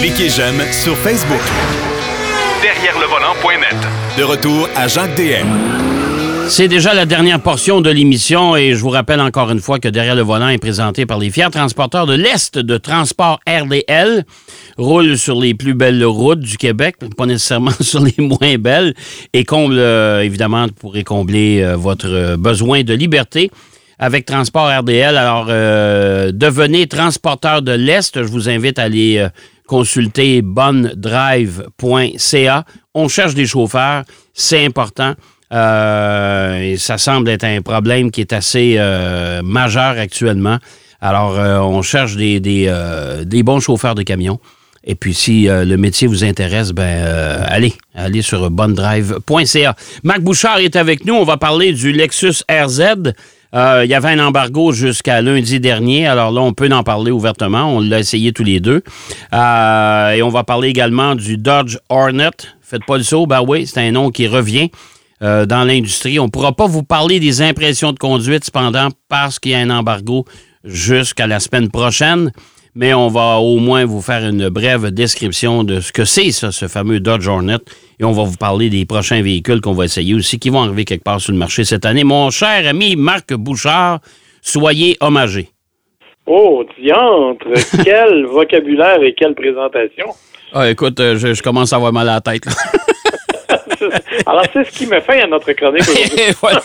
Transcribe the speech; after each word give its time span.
Cliquez 0.00 0.28
j'aime 0.28 0.60
sur 0.72 0.96
Facebook. 0.98 1.40
Derrière 2.62 2.98
le 2.98 3.06
volant.net. 3.06 3.76
De 4.18 4.22
retour 4.22 4.68
à 4.76 4.86
Jacques 4.88 5.14
DM. 5.16 5.46
C'est 6.48 6.68
déjà 6.68 6.92
la 6.92 7.06
dernière 7.06 7.40
portion 7.40 7.80
de 7.80 7.88
l'émission 7.88 8.54
et 8.54 8.74
je 8.74 8.80
vous 8.80 8.90
rappelle 8.90 9.20
encore 9.20 9.50
une 9.50 9.60
fois 9.60 9.78
que 9.78 9.88
Derrière 9.88 10.14
le 10.14 10.22
volant 10.22 10.48
est 10.48 10.58
présenté 10.58 11.06
par 11.06 11.18
les 11.18 11.30
fiers 11.30 11.50
transporteurs 11.50 12.06
de 12.06 12.14
l'Est 12.14 12.58
de 12.58 12.76
Transport 12.76 13.40
RDL. 13.48 14.24
Roule 14.76 15.16
sur 15.16 15.40
les 15.40 15.54
plus 15.54 15.72
belles 15.72 16.04
routes 16.04 16.40
du 16.40 16.58
Québec, 16.58 16.96
pas 17.16 17.26
nécessairement 17.26 17.70
sur 17.80 18.00
les 18.00 18.14
moins 18.18 18.56
belles, 18.58 18.94
et 19.32 19.44
comble, 19.44 19.78
euh, 19.78 20.22
évidemment, 20.22 20.66
vous 20.66 20.72
pourrez 20.72 21.02
combler 21.02 21.62
euh, 21.62 21.76
votre 21.76 22.08
euh, 22.08 22.36
besoin 22.36 22.82
de 22.82 22.92
liberté 22.92 23.50
avec 23.98 24.26
Transport 24.26 24.70
RDL. 24.80 25.16
Alors, 25.16 25.46
euh, 25.48 26.30
devenez 26.32 26.86
transporteur 26.86 27.62
de 27.62 27.72
l'Est. 27.72 28.22
Je 28.22 28.28
vous 28.28 28.48
invite 28.48 28.78
à 28.78 28.84
aller 28.84 29.18
euh, 29.18 29.28
consulter 29.66 30.42
bonnedrive.ca. 30.42 32.64
On 32.94 33.08
cherche 33.08 33.34
des 33.34 33.46
chauffeurs, 33.46 34.04
c'est 34.32 34.64
important. 34.64 35.14
Euh, 35.52 36.76
ça 36.78 36.96
semble 36.98 37.30
être 37.30 37.44
un 37.44 37.62
problème 37.62 38.10
qui 38.10 38.20
est 38.20 38.32
assez 38.32 38.74
euh, 38.78 39.42
majeur 39.42 39.98
actuellement. 39.98 40.58
Alors, 41.00 41.38
euh, 41.38 41.58
on 41.58 41.82
cherche 41.82 42.16
des, 42.16 42.40
des, 42.40 42.72
des 43.24 43.42
bons 43.42 43.60
chauffeurs 43.60 43.94
de 43.94 44.02
camions. 44.02 44.40
Et 44.86 44.94
puis, 44.94 45.14
si 45.14 45.48
euh, 45.48 45.64
le 45.64 45.76
métier 45.76 46.06
vous 46.06 46.24
intéresse, 46.24 46.72
ben 46.72 46.82
euh, 46.82 47.42
allez, 47.46 47.72
allez 47.94 48.22
sur 48.22 48.50
bonnedrive.ca. 48.50 49.76
Marc 50.02 50.20
Bouchard 50.20 50.58
est 50.58 50.76
avec 50.76 51.06
nous. 51.06 51.14
On 51.14 51.24
va 51.24 51.38
parler 51.38 51.72
du 51.72 51.92
Lexus 51.92 52.42
RZ. 52.50 53.14
Euh, 53.54 53.82
il 53.84 53.90
y 53.90 53.94
avait 53.94 54.08
un 54.08 54.26
embargo 54.26 54.72
jusqu'à 54.72 55.22
lundi 55.22 55.60
dernier. 55.60 56.06
Alors 56.06 56.32
là, 56.32 56.40
on 56.40 56.52
peut 56.52 56.68
en 56.72 56.82
parler 56.82 57.10
ouvertement. 57.10 57.76
On 57.76 57.80
l'a 57.80 58.00
essayé 58.00 58.32
tous 58.32 58.44
les 58.44 58.60
deux. 58.60 58.82
Euh, 59.32 60.10
et 60.10 60.22
on 60.22 60.28
va 60.28 60.42
parler 60.42 60.68
également 60.68 61.14
du 61.14 61.36
Dodge 61.36 61.78
Hornet. 61.88 62.30
Faites 62.60 62.84
pas 62.84 62.96
le 62.96 63.04
saut. 63.04 63.26
Ben 63.26 63.42
oui, 63.46 63.66
c'est 63.66 63.80
un 63.80 63.92
nom 63.92 64.10
qui 64.10 64.26
revient 64.26 64.70
euh, 65.22 65.46
dans 65.46 65.64
l'industrie. 65.64 66.18
On 66.18 66.24
ne 66.24 66.30
pourra 66.30 66.52
pas 66.52 66.66
vous 66.66 66.82
parler 66.82 67.20
des 67.20 67.42
impressions 67.42 67.92
de 67.92 67.98
conduite, 67.98 68.44
cependant, 68.44 68.88
parce 69.08 69.38
qu'il 69.38 69.52
y 69.52 69.54
a 69.54 69.58
un 69.58 69.70
embargo 69.70 70.24
jusqu'à 70.64 71.26
la 71.26 71.38
semaine 71.38 71.70
prochaine. 71.70 72.32
Mais 72.76 72.92
on 72.92 73.08
va 73.08 73.36
au 73.38 73.58
moins 73.58 73.84
vous 73.84 74.02
faire 74.02 74.26
une 74.28 74.48
brève 74.48 74.90
description 74.90 75.62
de 75.62 75.78
ce 75.80 75.92
que 75.92 76.04
c'est, 76.04 76.32
ça, 76.32 76.50
ce 76.50 76.66
fameux 76.66 76.98
Dodge 76.98 77.28
Hornet. 77.28 77.58
Et 78.00 78.04
on 78.04 78.10
va 78.10 78.24
vous 78.24 78.36
parler 78.36 78.68
des 78.68 78.84
prochains 78.84 79.22
véhicules 79.22 79.60
qu'on 79.60 79.74
va 79.74 79.84
essayer 79.84 80.12
aussi, 80.14 80.40
qui 80.40 80.50
vont 80.50 80.62
arriver 80.62 80.84
quelque 80.84 81.04
part 81.04 81.20
sur 81.20 81.32
le 81.32 81.38
marché 81.38 81.64
cette 81.64 81.86
année. 81.86 82.02
Mon 82.02 82.30
cher 82.30 82.66
ami 82.66 82.96
Marc 82.96 83.32
Bouchard, 83.32 84.00
soyez 84.42 84.96
hommagé. 85.00 85.50
Oh, 86.26 86.64
diantre! 86.80 87.46
quel 87.84 88.24
vocabulaire 88.26 89.02
et 89.02 89.14
quelle 89.14 89.34
présentation! 89.34 90.06
Ah, 90.52 90.68
écoute, 90.70 90.98
euh, 90.98 91.16
je, 91.16 91.34
je 91.34 91.42
commence 91.42 91.72
à 91.72 91.76
avoir 91.76 91.92
mal 91.92 92.08
à 92.08 92.14
la 92.14 92.20
tête. 92.20 92.46
là. 92.46 92.52
Alors, 94.26 94.44
c'est 94.52 94.64
ce 94.64 94.70
qui 94.70 94.86
me 94.86 95.00
fait 95.00 95.20
à 95.20 95.26
notre 95.26 95.52
chronique 95.52 95.82
aujourd'hui. 96.42 96.60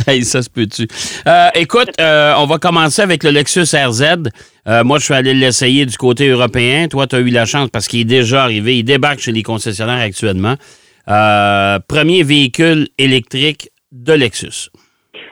Hey, 0.06 0.24
ça 0.24 0.42
se 0.42 0.50
peut-tu? 0.50 0.86
Euh, 1.26 1.48
écoute, 1.54 1.90
euh, 2.00 2.32
on 2.38 2.46
va 2.46 2.58
commencer 2.58 3.02
avec 3.02 3.22
le 3.22 3.30
Lexus 3.30 3.74
RZ. 3.74 4.02
Euh, 4.66 4.84
moi, 4.84 4.98
je 4.98 5.04
suis 5.04 5.14
allé 5.14 5.34
l'essayer 5.34 5.86
du 5.86 5.96
côté 5.96 6.28
européen. 6.28 6.88
Toi, 6.88 7.06
tu 7.06 7.16
as 7.16 7.20
eu 7.20 7.30
la 7.30 7.44
chance 7.44 7.70
parce 7.70 7.88
qu'il 7.88 8.00
est 8.00 8.04
déjà 8.04 8.42
arrivé. 8.42 8.78
Il 8.78 8.84
débarque 8.84 9.20
chez 9.20 9.32
les 9.32 9.42
concessionnaires 9.42 10.00
actuellement. 10.00 10.54
Premier 11.06 12.22
véhicule 12.22 12.88
électrique 12.98 13.70
de 13.92 14.12
Lexus. 14.12 14.70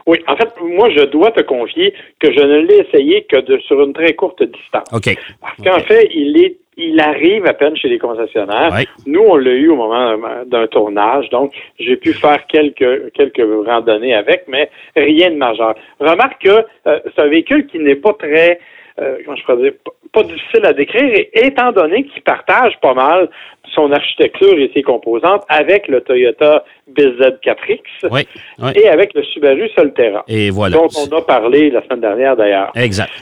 Oui, 0.06 0.19
en 0.27 0.36
fait, 0.36 0.48
moi, 0.61 0.89
je 0.91 1.05
dois 1.05 1.30
te 1.33 1.42
confier 1.42 1.92
que 2.19 2.33
je 2.33 2.41
ne 2.41 2.66
l'ai 2.66 2.86
essayé 2.89 3.27
que 3.30 3.41
de, 3.41 3.58
sur 3.66 3.83
une 3.83 3.92
très 3.92 4.14
courte 4.14 4.42
distance. 4.42 4.89
OK. 4.92 5.16
Parce 5.41 5.56
qu'en 5.62 5.84
fait, 5.86 6.08
il 6.14 6.42
est 6.42 6.58
il 6.79 6.98
arrive 7.01 7.45
à 7.47 7.53
peine 7.53 7.77
chez 7.77 7.89
les 7.89 7.98
concessionnaires. 7.98 8.73
Ouais. 8.73 8.87
Nous, 9.07 9.21
on 9.21 9.37
l'a 9.37 9.51
eu 9.53 9.69
au 9.69 9.77
moment 9.77 10.15
d'un 10.47 10.67
tournage, 10.69 11.29
donc 11.29 11.53
j'ai 11.79 11.97
pu 11.97 12.13
faire 12.14 12.47
quelques 12.47 13.13
quelques 13.13 13.42
randonnées 13.67 14.14
avec, 14.14 14.45
mais 14.48 14.70
rien 14.97 15.30
de 15.30 15.36
majeur. 15.36 15.75
Remarque 16.01 16.41
que 16.42 16.64
euh, 16.86 17.01
c'est 17.05 17.20
un 17.23 17.27
véhicule 17.29 17.67
qui 17.67 17.79
n'est 17.80 17.97
pas 17.97 18.13
très 18.14 18.61
euh, 19.01 19.17
comment 19.25 19.36
je 19.36 19.45
pourrais 19.45 19.63
dire, 19.63 19.73
pas- 20.13 20.23
difficile 20.25 20.64
à 20.67 20.73
décrire, 20.73 21.05
et 21.14 21.30
étant 21.47 21.70
donné 21.73 22.05
qu'il 22.05 22.23
partage 22.23 22.73
pas 22.81 22.95
mal 22.95 23.29
son 23.75 23.92
architecture 23.92 24.58
et 24.58 24.70
ses 24.75 24.83
composantes 24.83 25.45
avec 25.48 25.86
le 25.89 26.01
Toyota 26.01 26.64
BZ4X 26.92 27.81
Oui, 28.11 28.23
oui. 28.58 28.70
et 28.75 28.89
avec 28.89 29.14
le 29.14 29.23
Subaru 29.25 29.69
Solterra, 29.77 30.25
Et 30.29 30.51
voilà. 30.51 30.77
dont 30.77 30.89
on 30.97 31.17
a 31.17 31.23
parlé 31.23 31.70
la 31.70 31.83
semaine 31.85 32.01
dernière 32.01 32.36
d'ailleurs. 32.36 32.73
Exact. 32.75 33.13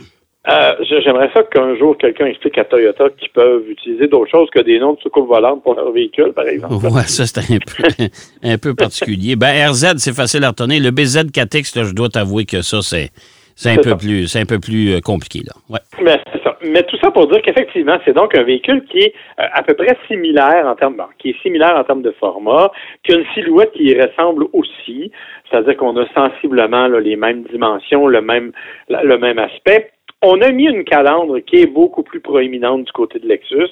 Euh, 0.49 0.75
J'aimerais 1.03 1.31
ça 1.35 1.43
qu'un 1.43 1.77
jour 1.77 1.99
quelqu'un 1.99 2.27
explique 2.27 2.57
à 2.59 2.65
Toyota 2.65 3.09
qu'ils 3.19 3.31
peuvent 3.31 3.69
utiliser 3.69 4.07
d'autres 4.07 4.31
choses 4.31 4.49
que 4.51 4.61
des 4.61 4.79
noms 4.79 4.95
de 4.95 5.01
soucoupes 5.01 5.27
volantes 5.29 5.63
pour 5.63 5.75
leur 5.75 5.91
véhicule, 5.91 6.33
par 6.33 6.47
exemple. 6.47 6.75
Ouais, 6.87 7.03
ça, 7.03 7.27
c'est 7.27 7.39
un 7.39 7.59
peu, 7.59 8.05
un 8.45 8.59
peu 8.59 8.75
particulier. 8.75 9.35
Ben, 9.35 9.69
RZ, 9.69 9.97
c'est 9.97 10.15
facile 10.15 10.45
à 10.45 10.49
retenir. 10.49 10.81
Le 10.83 10.91
BZ4X, 10.91 11.77
là, 11.77 11.85
je 11.85 11.95
dois 11.95 12.09
t'avouer 12.09 12.45
que 12.45 12.63
ça, 12.63 12.81
c'est, 12.81 13.11
c'est 13.57 13.71
un 13.71 13.77
peu 13.83 13.97
plus, 13.97 14.29
c'est 14.29 14.41
un 14.41 14.45
peu 14.45 14.61
plus 14.61 14.95
euh, 14.95 15.01
compliqué, 15.01 15.41
là. 15.41 15.55
Ouais. 15.69 15.81
Mais 16.03 16.21
c'est 16.33 16.43
ça. 16.45 16.57
Mais 16.63 16.83
tout 16.85 16.97
ça 17.03 17.11
pour 17.11 17.27
dire 17.27 17.43
qu'effectivement, 17.43 17.99
c'est 18.05 18.13
donc 18.13 18.37
un 18.37 18.43
véhicule 18.43 18.85
qui 18.91 18.99
est 18.99 19.15
euh, 19.41 19.45
à 19.53 19.63
peu 19.63 19.75
près 19.75 19.97
similaire 20.07 20.65
en 20.67 20.75
termes, 20.77 20.97
bon, 20.97 21.07
qui 21.19 21.31
est 21.31 21.43
similaire 21.43 21.75
en 21.77 21.83
termes 21.83 22.03
de 22.03 22.15
format, 22.21 22.71
qui 23.03 23.13
a 23.13 23.17
une 23.17 23.27
silhouette 23.35 23.73
qui 23.73 23.85
y 23.85 24.01
ressemble 24.01 24.45
aussi, 24.53 25.11
c'est-à-dire 25.51 25.77
qu'on 25.77 25.97
a 25.97 26.07
sensiblement 26.15 26.87
là, 26.87 27.01
les 27.01 27.17
mêmes 27.17 27.45
dimensions, 27.51 28.07
le 28.07 28.21
même, 28.21 28.53
le 28.89 29.19
même 29.19 29.39
aspect. 29.39 29.91
On 30.23 30.41
a 30.41 30.51
mis 30.51 30.65
une 30.65 30.85
calandre 30.85 31.39
qui 31.41 31.57
est 31.61 31.67
beaucoup 31.67 32.03
plus 32.03 32.21
proéminente 32.21 32.85
du 32.85 32.93
côté 32.93 33.19
de 33.19 33.29
Lexus. 33.29 33.69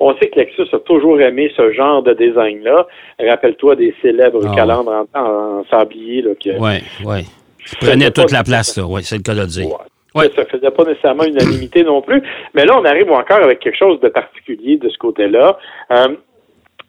On 0.00 0.12
sait 0.16 0.28
que 0.28 0.38
Lexus 0.40 0.66
a 0.72 0.78
toujours 0.80 1.20
aimé 1.20 1.52
ce 1.56 1.72
genre 1.72 2.02
de 2.02 2.12
design-là. 2.14 2.86
Rappelle-toi 3.20 3.76
des 3.76 3.94
célèbres 4.02 4.44
Ah. 4.50 4.54
calandres 4.56 5.06
en, 5.14 5.20
en 5.20 5.64
sablier. 5.70 6.22
Là, 6.22 6.34
qui, 6.34 6.50
Ouais, 6.50 6.80
prenais 7.80 8.10
toute 8.10 8.32
la 8.32 8.42
place, 8.42 8.76
là. 8.76 8.84
Ouais, 8.84 9.02
c'est 9.02 9.16
le 9.16 9.22
cas 9.22 9.34
de 9.34 9.40
le 9.40 9.46
dire. 9.46 9.66
Ouais. 10.14 10.30
Ça 10.36 10.44
faisait 10.46 10.70
pas 10.70 10.84
nécessairement 10.84 11.24
unanimité 11.24 11.84
non 11.84 12.02
plus. 12.02 12.22
Mais 12.54 12.64
là, 12.66 12.76
on 12.78 12.84
arrive 12.84 13.10
encore 13.10 13.38
avec 13.42 13.60
quelque 13.60 13.78
chose 13.78 14.00
de 14.00 14.08
particulier 14.08 14.76
de 14.76 14.88
ce 14.88 14.98
côté-là. 14.98 15.58
Euh, 15.92 16.08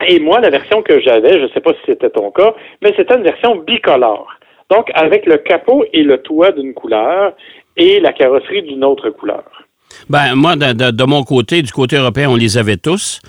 et 0.08 0.20
moi, 0.20 0.40
la 0.42 0.50
version 0.50 0.82
que 0.82 1.00
j'avais, 1.00 1.34
je 1.40 1.44
ne 1.44 1.48
sais 1.50 1.62
pas 1.62 1.74
si 1.74 1.80
c'était 1.86 2.10
ton 2.10 2.32
cas, 2.32 2.54
mais 2.82 2.92
c'était 2.98 3.16
une 3.16 3.24
version 3.24 3.56
bicolore. 3.56 4.28
Donc, 4.72 4.90
avec 4.96 5.26
le 5.28 5.38
capot 5.38 5.86
et 5.94 6.02
le 6.04 6.22
toit 6.24 6.52
d'une 6.52 6.74
couleur 6.74 7.34
et 7.78 8.00
la 8.00 8.14
carrosserie 8.14 8.64
d'une 8.64 8.84
autre 8.84 9.10
couleur. 9.10 9.44
Ben, 10.10 10.36
moi, 10.36 10.56
de, 10.56 10.74
de- 10.74 10.92
de 10.92 11.04
mon 11.04 11.24
côté, 11.24 11.62
du 11.62 11.72
côté 11.72 11.96
européen, 11.98 12.30
on 12.30 12.36
les 12.36 12.58
avait 12.58 12.78
tous. 12.78 13.22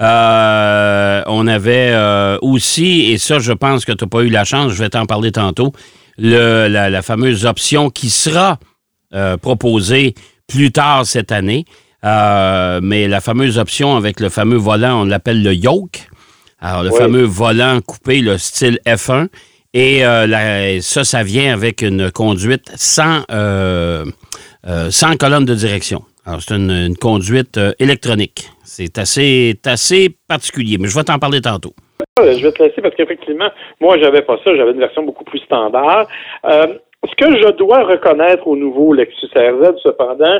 Euh, 0.00 1.22
on 1.26 1.46
avait 1.46 1.90
euh, 1.92 2.36
aussi, 2.42 3.10
et 3.12 3.18
ça, 3.18 3.38
je 3.38 3.52
pense 3.52 3.84
que 3.84 3.92
tu 3.92 4.04
n'as 4.04 4.08
pas 4.08 4.22
eu 4.22 4.28
la 4.28 4.44
chance, 4.44 4.72
je 4.72 4.78
vais 4.82 4.88
t'en 4.88 5.06
parler 5.06 5.30
tantôt, 5.32 5.72
le, 6.18 6.66
la, 6.68 6.90
la 6.90 7.02
fameuse 7.02 7.46
option 7.46 7.88
qui 7.90 8.10
sera 8.10 8.58
euh, 9.14 9.36
proposée 9.36 10.14
plus 10.48 10.72
tard 10.72 11.06
cette 11.06 11.32
année. 11.32 11.64
Mais 12.04 13.06
la 13.06 13.20
fameuse 13.20 13.58
option 13.58 13.96
avec 13.96 14.18
le 14.18 14.28
fameux 14.28 14.56
volant, 14.56 15.02
on 15.02 15.04
l'appelle 15.04 15.42
le 15.42 15.54
yoke. 15.54 16.08
Alors, 16.60 16.82
le 16.82 16.90
fameux 16.90 17.22
volant 17.22 17.80
coupé, 17.80 18.20
le 18.20 18.38
style 18.38 18.78
F1. 18.86 19.28
Et 19.74 20.04
euh, 20.04 20.80
ça, 20.80 21.02
ça 21.02 21.22
vient 21.22 21.54
avec 21.54 21.80
une 21.80 22.10
conduite 22.10 22.70
sans, 22.76 23.22
euh, 23.30 24.04
euh, 24.66 24.90
sans 24.90 25.16
colonne 25.16 25.46
de 25.46 25.54
direction. 25.54 26.00
Alors, 26.26 26.40
c'est 26.42 26.54
une, 26.54 26.94
conduite 27.00 27.58
électronique. 27.78 28.50
C'est 28.64 28.98
assez, 28.98 29.54
assez 29.64 30.10
particulier, 30.28 30.76
mais 30.78 30.88
je 30.88 30.94
vais 30.94 31.04
t'en 31.04 31.18
parler 31.18 31.40
tantôt. 31.40 31.72
Je 32.18 32.42
vais 32.42 32.52
te 32.52 32.62
laisser 32.62 32.82
parce 32.82 32.94
qu'effectivement, 32.94 33.48
moi, 33.80 33.98
j'avais 33.98 34.22
pas 34.22 34.36
ça. 34.44 34.54
J'avais 34.54 34.72
une 34.72 34.78
version 34.78 35.02
beaucoup 35.04 35.24
plus 35.24 35.40
standard. 35.40 36.06
Ce 36.44 37.16
que 37.16 37.36
je 37.36 37.50
dois 37.56 37.82
reconnaître 37.82 38.46
au 38.46 38.56
nouveau 38.56 38.92
Lexus 38.92 39.26
RZ, 39.34 39.74
cependant, 39.82 40.38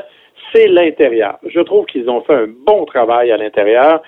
c'est 0.53 0.67
l'intérieur. 0.67 1.37
Je 1.45 1.59
trouve 1.59 1.85
qu'ils 1.85 2.09
ont 2.09 2.21
fait 2.21 2.35
un 2.35 2.47
bon 2.65 2.85
travail 2.85 3.31
à 3.31 3.37
l'intérieur. 3.37 4.01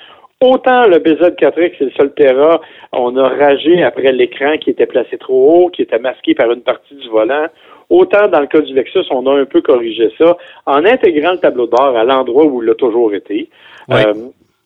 Autant 0.46 0.86
le 0.86 1.00
BZ4X 1.00 1.74
et 1.80 1.86
le 1.86 1.92
Solterra, 1.98 2.62
on 2.92 3.18
a 3.18 3.30
ragé 3.30 3.82
après 3.82 4.12
l'écran 4.12 4.58
qui 4.60 4.70
était 4.70 4.86
placé 4.86 5.18
trop 5.18 5.50
haut, 5.50 5.70
qui 5.70 5.82
était 5.82 5.98
masqué 5.98 6.36
par 6.36 6.52
une 6.52 6.62
partie 6.62 6.94
du 6.94 7.10
volant. 7.10 7.48
Autant 7.90 8.28
dans 8.28 8.42
le 8.42 8.46
cas 8.46 8.62
du 8.62 8.72
Lexus, 8.76 9.08
on 9.10 9.26
a 9.26 9.40
un 9.40 9.46
peu 9.46 9.62
corrigé 9.62 10.12
ça 10.20 10.38
en 10.68 10.86
intégrant 10.86 11.32
le 11.32 11.40
tableau 11.40 11.66
de 11.66 11.72
bord 11.72 11.98
à 11.98 12.04
l'endroit 12.04 12.46
où 12.46 12.62
il 12.62 12.70
a 12.70 12.76
toujours 12.76 13.12
été. 13.16 13.50
Oui. 13.90 13.96
Euh, 14.06 14.14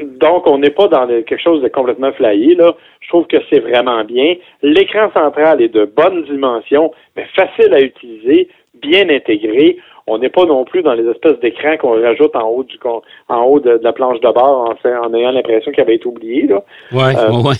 donc, 0.01 0.47
on 0.47 0.57
n'est 0.57 0.69
pas 0.69 0.89
dans 0.89 1.07
quelque 1.07 1.41
chose 1.41 1.61
de 1.61 1.69
complètement 1.69 2.11
flyé. 2.11 2.55
Là. 2.55 2.75
Je 2.99 3.07
trouve 3.07 3.27
que 3.27 3.37
c'est 3.49 3.59
vraiment 3.59 4.03
bien. 4.03 4.35
L'écran 4.61 5.09
central 5.13 5.61
est 5.61 5.73
de 5.73 5.85
bonne 5.85 6.23
dimension, 6.23 6.91
mais 7.15 7.25
facile 7.37 7.73
à 7.73 7.79
utiliser, 7.79 8.49
bien 8.81 9.09
intégré. 9.09 9.77
On 10.09 10.17
n'est 10.17 10.29
pas 10.29 10.45
non 10.45 10.65
plus 10.65 10.81
dans 10.81 10.93
les 10.93 11.07
espèces 11.09 11.39
d'écrans 11.39 11.77
qu'on 11.77 12.01
rajoute 12.01 12.35
en 12.35 12.47
haut 12.49 12.63
du 12.63 12.77
en 13.29 13.43
haut 13.43 13.59
de, 13.59 13.77
de 13.77 13.83
la 13.83 13.93
planche 13.93 14.19
de 14.19 14.29
bord 14.31 14.69
en, 14.69 14.75
fait- 14.75 14.95
en 14.95 15.13
ayant 15.13 15.31
l'impression 15.31 15.71
qu'il 15.71 15.81
avait 15.81 15.95
été 15.95 16.07
oublié. 16.07 16.47
Là. 16.47 16.63
Ouais, 16.91 17.15
Euh, 17.15 17.31
ouais. 17.31 17.55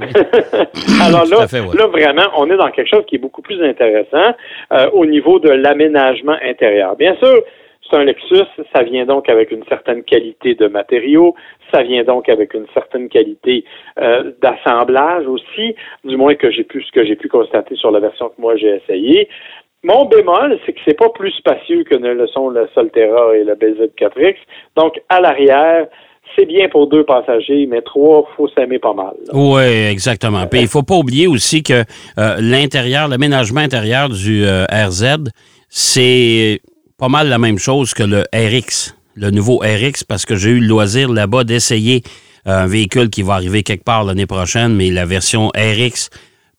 Ouais. 0.00 0.06
Alors 1.06 1.24
là, 1.26 1.42
à 1.42 1.48
fait, 1.48 1.60
ouais. 1.60 1.76
là, 1.76 1.86
vraiment, 1.86 2.28
on 2.36 2.50
est 2.50 2.56
dans 2.56 2.70
quelque 2.70 2.88
chose 2.88 3.04
qui 3.06 3.16
est 3.16 3.18
beaucoup 3.18 3.42
plus 3.42 3.62
intéressant 3.62 4.34
euh, 4.72 4.90
au 4.92 5.06
niveau 5.06 5.38
de 5.38 5.50
l'aménagement 5.50 6.36
intérieur. 6.42 6.96
Bien 6.96 7.14
sûr, 7.16 7.42
c'est 7.90 7.96
un 7.96 8.04
Lexus, 8.04 8.44
ça 8.74 8.82
vient 8.82 9.06
donc 9.06 9.28
avec 9.30 9.50
une 9.50 9.64
certaine 9.64 10.02
qualité 10.02 10.54
de 10.54 10.66
matériaux, 10.66 11.34
ça 11.72 11.82
vient 11.82 12.04
donc 12.04 12.28
avec 12.28 12.52
une 12.54 12.66
certaine 12.74 13.08
qualité 13.08 13.64
euh, 13.98 14.32
d'assemblage 14.42 15.26
aussi, 15.26 15.74
du 16.04 16.16
moins 16.16 16.34
que 16.34 16.50
j'ai 16.50 16.64
pu 16.64 16.82
ce 16.82 16.92
que 16.92 17.04
j'ai 17.06 17.16
pu 17.16 17.28
constater 17.28 17.76
sur 17.76 17.90
la 17.90 18.00
version 18.00 18.28
que 18.28 18.40
moi 18.40 18.56
j'ai 18.56 18.76
essayée. 18.76 19.28
Mon 19.84 20.06
bémol, 20.06 20.58
c'est 20.66 20.72
que 20.72 20.80
c'est 20.84 20.96
pas 20.98 21.08
plus 21.10 21.30
spacieux 21.32 21.84
que 21.84 21.94
ne 21.94 22.12
le 22.12 22.26
sont 22.28 22.50
la 22.50 22.66
Solterra 22.74 23.36
et 23.36 23.44
la 23.44 23.54
BZ4X. 23.54 24.34
Donc, 24.76 25.00
à 25.08 25.20
l'arrière, 25.20 25.86
c'est 26.36 26.46
bien 26.46 26.68
pour 26.68 26.88
deux 26.88 27.04
passagers, 27.04 27.66
mais 27.70 27.80
trois, 27.82 28.28
faut 28.36 28.48
s'aimer 28.48 28.80
pas 28.80 28.92
mal. 28.92 29.14
Oui, 29.32 29.62
exactement. 29.62 30.46
Puis 30.46 30.60
il 30.60 30.68
faut 30.68 30.82
pas 30.82 30.96
oublier 30.96 31.28
aussi 31.28 31.62
que 31.62 31.84
euh, 32.18 32.36
l'intérieur, 32.40 33.06
l'aménagement 33.06 33.60
intérieur 33.60 34.08
du 34.08 34.44
euh, 34.44 34.64
RZ, 34.66 35.30
c'est 35.68 36.60
pas 36.98 37.08
mal 37.08 37.28
la 37.28 37.38
même 37.38 37.58
chose 37.58 37.94
que 37.94 38.02
le 38.02 38.24
RX, 38.34 38.96
le 39.14 39.30
nouveau 39.30 39.58
RX, 39.58 40.02
parce 40.02 40.26
que 40.26 40.34
j'ai 40.34 40.50
eu 40.50 40.60
le 40.60 40.66
loisir 40.66 41.10
là-bas 41.10 41.44
d'essayer 41.44 42.02
un 42.44 42.66
véhicule 42.66 43.10
qui 43.10 43.22
va 43.22 43.34
arriver 43.34 43.62
quelque 43.62 43.84
part 43.84 44.04
l'année 44.04 44.26
prochaine, 44.26 44.74
mais 44.74 44.90
la 44.90 45.04
version 45.04 45.48
RX 45.54 46.10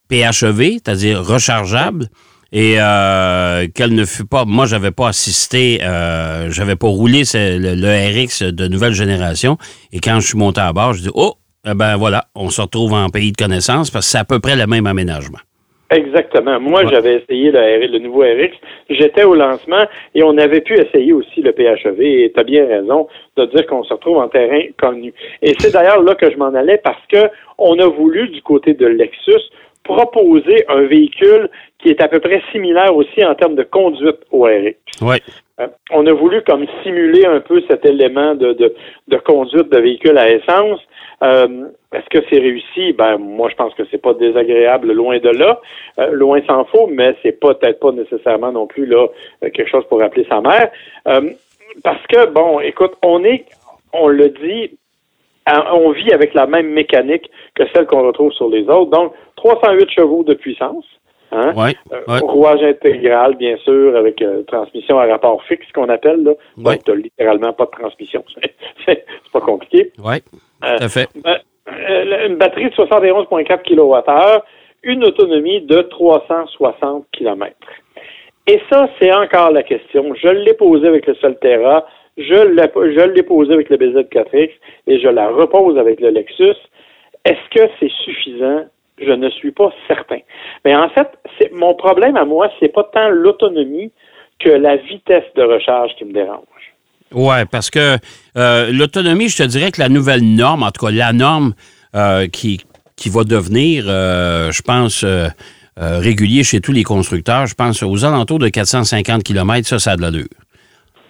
PHEV, 0.09 0.73
c'est-à-dire 0.73 1.25
rechargeable 1.25 2.07
et 2.51 2.75
euh, 2.79 3.67
qu'elle 3.73 3.93
ne 3.93 4.05
fut 4.05 4.25
pas. 4.25 4.45
Moi, 4.45 4.65
j'avais 4.65 4.91
pas 4.91 5.09
assisté, 5.09 5.79
euh, 5.83 6.49
j'avais 6.49 6.75
pas 6.75 6.87
roulé 6.87 7.23
le, 7.33 7.75
le, 7.75 8.23
RX 8.23 8.43
de 8.43 8.67
nouvelle 8.67 8.93
génération. 8.93 9.57
Et 9.91 9.99
quand 9.99 10.19
je 10.19 10.27
suis 10.27 10.37
monté 10.37 10.61
à 10.61 10.73
bord, 10.73 10.93
je 10.93 11.01
dis 11.03 11.11
oh, 11.13 11.33
eh 11.65 11.73
ben 11.73 11.97
voilà, 11.97 12.25
on 12.35 12.49
se 12.49 12.61
retrouve 12.61 12.93
en 12.93 13.09
pays 13.09 13.31
de 13.31 13.37
connaissance 13.37 13.91
parce 13.91 14.05
que 14.05 14.11
c'est 14.11 14.17
à 14.17 14.25
peu 14.25 14.39
près 14.39 14.55
le 14.55 14.65
même 14.65 14.87
aménagement. 14.87 15.39
Exactement. 15.91 16.59
Moi, 16.59 16.85
j'avais 16.85 17.15
essayé 17.15 17.51
le, 17.51 17.87
le, 17.87 17.99
nouveau 17.99 18.21
RX. 18.21 18.55
J'étais 18.91 19.23
au 19.23 19.33
lancement 19.33 19.85
et 20.13 20.21
on 20.21 20.37
avait 20.37 20.61
pu 20.61 20.75
essayer 20.79 21.13
aussi 21.13 21.41
le 21.41 21.51
PHEV. 21.51 22.01
Et 22.01 22.31
tu 22.31 22.39
as 22.39 22.43
bien 22.43 22.67
raison 22.67 23.07
de 23.37 23.45
dire 23.45 23.65
qu'on 23.65 23.83
se 23.83 23.93
retrouve 23.93 24.17
en 24.17 24.27
terrain 24.27 24.61
connu. 24.79 25.13
Et 25.41 25.53
c'est 25.57 25.73
d'ailleurs 25.73 26.03
là 26.03 26.13
que 26.13 26.29
je 26.29 26.37
m'en 26.37 26.53
allais 26.53 26.79
parce 26.83 27.01
que 27.11 27.29
on 27.57 27.79
a 27.79 27.87
voulu, 27.87 28.29
du 28.29 28.41
côté 28.43 28.75
de 28.75 28.85
Lexus, 28.85 29.41
proposer 29.83 30.65
un 30.67 30.81
véhicule 30.81 31.49
qui 31.79 31.89
est 31.89 32.01
à 32.01 32.07
peu 32.07 32.19
près 32.19 32.41
similaire 32.51 32.95
aussi 32.95 33.23
en 33.25 33.35
termes 33.35 33.55
de 33.55 33.63
conduite 33.63 34.19
au 34.31 34.43
RX. 34.43 34.75
Oui. 35.01 35.17
Euh, 35.59 35.67
on 35.91 36.05
a 36.05 36.13
voulu 36.13 36.41
comme 36.43 36.65
simuler 36.83 37.25
un 37.25 37.39
peu 37.41 37.61
cet 37.69 37.85
élément 37.85 38.35
de, 38.35 38.53
de, 38.53 38.73
de 39.07 39.17
conduite 39.17 39.69
de 39.69 39.77
véhicule 39.77 40.17
à 40.17 40.29
essence. 40.29 40.79
Euh, 41.21 41.65
Est-ce 41.93 42.09
que 42.09 42.25
c'est 42.29 42.39
réussi? 42.39 42.93
Ben 42.93 43.17
moi 43.17 43.49
je 43.49 43.55
pense 43.55 43.73
que 43.73 43.83
c'est 43.91 44.01
pas 44.01 44.13
désagréable, 44.13 44.93
loin 44.93 45.17
de 45.19 45.29
là. 45.29 45.59
Euh, 45.99 46.11
loin 46.11 46.39
s'en 46.47 46.63
faut, 46.65 46.87
mais 46.87 47.15
c'est 47.21 47.39
peut-être 47.39 47.79
pas 47.79 47.91
nécessairement 47.91 48.51
non 48.51 48.67
plus 48.67 48.85
là 48.85 49.07
euh, 49.43 49.49
quelque 49.49 49.69
chose 49.69 49.85
pour 49.89 49.99
rappeler 49.99 50.25
sa 50.29 50.39
mère. 50.39 50.71
Euh, 51.07 51.31
parce 51.83 52.05
que, 52.07 52.27
bon, 52.27 52.59
écoute, 52.59 52.93
on 53.03 53.23
est, 53.23 53.45
on 53.93 54.07
le 54.07 54.29
dit, 54.29 54.77
on 55.73 55.91
vit 55.91 56.11
avec 56.11 56.33
la 56.33 56.45
même 56.47 56.69
mécanique 56.69 57.29
que 57.55 57.63
celle 57.73 57.85
qu'on 57.85 58.05
retrouve 58.05 58.31
sur 58.33 58.49
les 58.49 58.63
autres. 58.69 58.91
Donc, 58.91 59.13
308 59.37 59.89
chevaux 59.91 60.23
de 60.23 60.33
puissance. 60.33 60.85
Hein? 61.31 61.53
Ouais, 61.55 61.75
ouais. 62.07 62.19
rouage 62.21 62.63
intégral, 62.63 63.35
bien 63.35 63.55
sûr, 63.57 63.95
avec 63.95 64.19
euh, 64.21 64.41
transmission 64.43 64.97
à 64.99 65.05
rapport 65.05 65.43
fixe, 65.43 65.71
qu'on 65.73 65.87
appelle. 65.89 66.23
Là. 66.23 66.31
Ouais. 66.57 66.75
Donc, 66.75 66.83
tu 66.85 66.95
littéralement 66.95 67.53
pas 67.53 67.65
de 67.65 67.71
transmission. 67.71 68.23
c'est 68.85 69.05
pas 69.31 69.41
compliqué. 69.41 69.91
Oui, 70.03 70.15
Euh, 70.63 70.77
tout 70.77 70.83
à 70.85 70.89
fait. 70.89 71.07
euh, 71.27 72.27
une 72.27 72.35
batterie 72.37 72.69
de 72.71 72.75
71,4 72.75 73.61
kWh, 73.63 74.41
une 74.83 75.03
autonomie 75.05 75.61
de 75.61 75.81
360 75.81 77.05
km. 77.11 77.55
Et 78.47 78.59
ça, 78.71 78.89
c'est 78.99 79.13
encore 79.13 79.51
la 79.51 79.61
question. 79.61 80.13
Je 80.15 80.29
l'ai 80.29 80.53
posé 80.55 80.87
avec 80.87 81.05
le 81.05 81.13
Solterra, 81.15 81.85
je 82.19 82.47
l'ai, 82.47 82.93
je 82.95 83.13
l'ai 83.13 83.23
posé 83.23 83.53
avec 83.53 83.69
le 83.69 83.77
BZ4X 83.77 84.49
et 84.87 84.99
je 84.99 85.07
la 85.07 85.29
repose 85.29 85.77
avec 85.77 86.01
le 86.01 86.09
Lexus. 86.09 86.57
Est-ce 87.25 87.49
que 87.55 87.71
c'est 87.79 87.91
suffisant? 88.03 88.65
Je 89.01 89.11
ne 89.11 89.29
suis 89.29 89.51
pas 89.51 89.71
certain. 89.87 90.19
Mais 90.65 90.75
en 90.75 90.89
fait, 90.89 91.07
mon 91.53 91.73
problème 91.73 92.17
à 92.17 92.25
moi, 92.25 92.49
c'est 92.59 92.73
pas 92.73 92.83
tant 92.93 93.09
l'autonomie 93.09 93.91
que 94.39 94.49
la 94.49 94.75
vitesse 94.75 95.23
de 95.35 95.43
recharge 95.43 95.91
qui 95.97 96.05
me 96.05 96.11
dérange. 96.11 96.43
Oui, 97.13 97.37
parce 97.49 97.69
que 97.69 97.97
euh, 98.37 98.71
l'autonomie, 98.71 99.29
je 99.29 99.37
te 99.37 99.43
dirais 99.43 99.71
que 99.71 99.79
la 99.79 99.89
nouvelle 99.89 100.21
norme, 100.21 100.63
en 100.63 100.71
tout 100.71 100.85
cas 100.85 100.91
la 100.91 101.13
norme 101.13 101.53
euh, 101.95 102.27
qui, 102.27 102.61
qui 102.95 103.09
va 103.09 103.23
devenir, 103.23 103.85
euh, 103.87 104.51
je 104.51 104.61
pense, 104.61 105.05
régulier 105.77 106.43
chez 106.43 106.59
tous 106.59 106.73
les 106.73 106.83
constructeurs, 106.83 107.45
je 107.45 107.55
pense 107.55 107.81
aux 107.83 108.03
alentours 108.03 108.39
de 108.39 108.49
450 108.49 109.23
km, 109.23 109.65
ça, 109.65 109.79
ça 109.79 109.91
a 109.91 109.95
de 109.95 110.01
l'allure. 110.01 110.27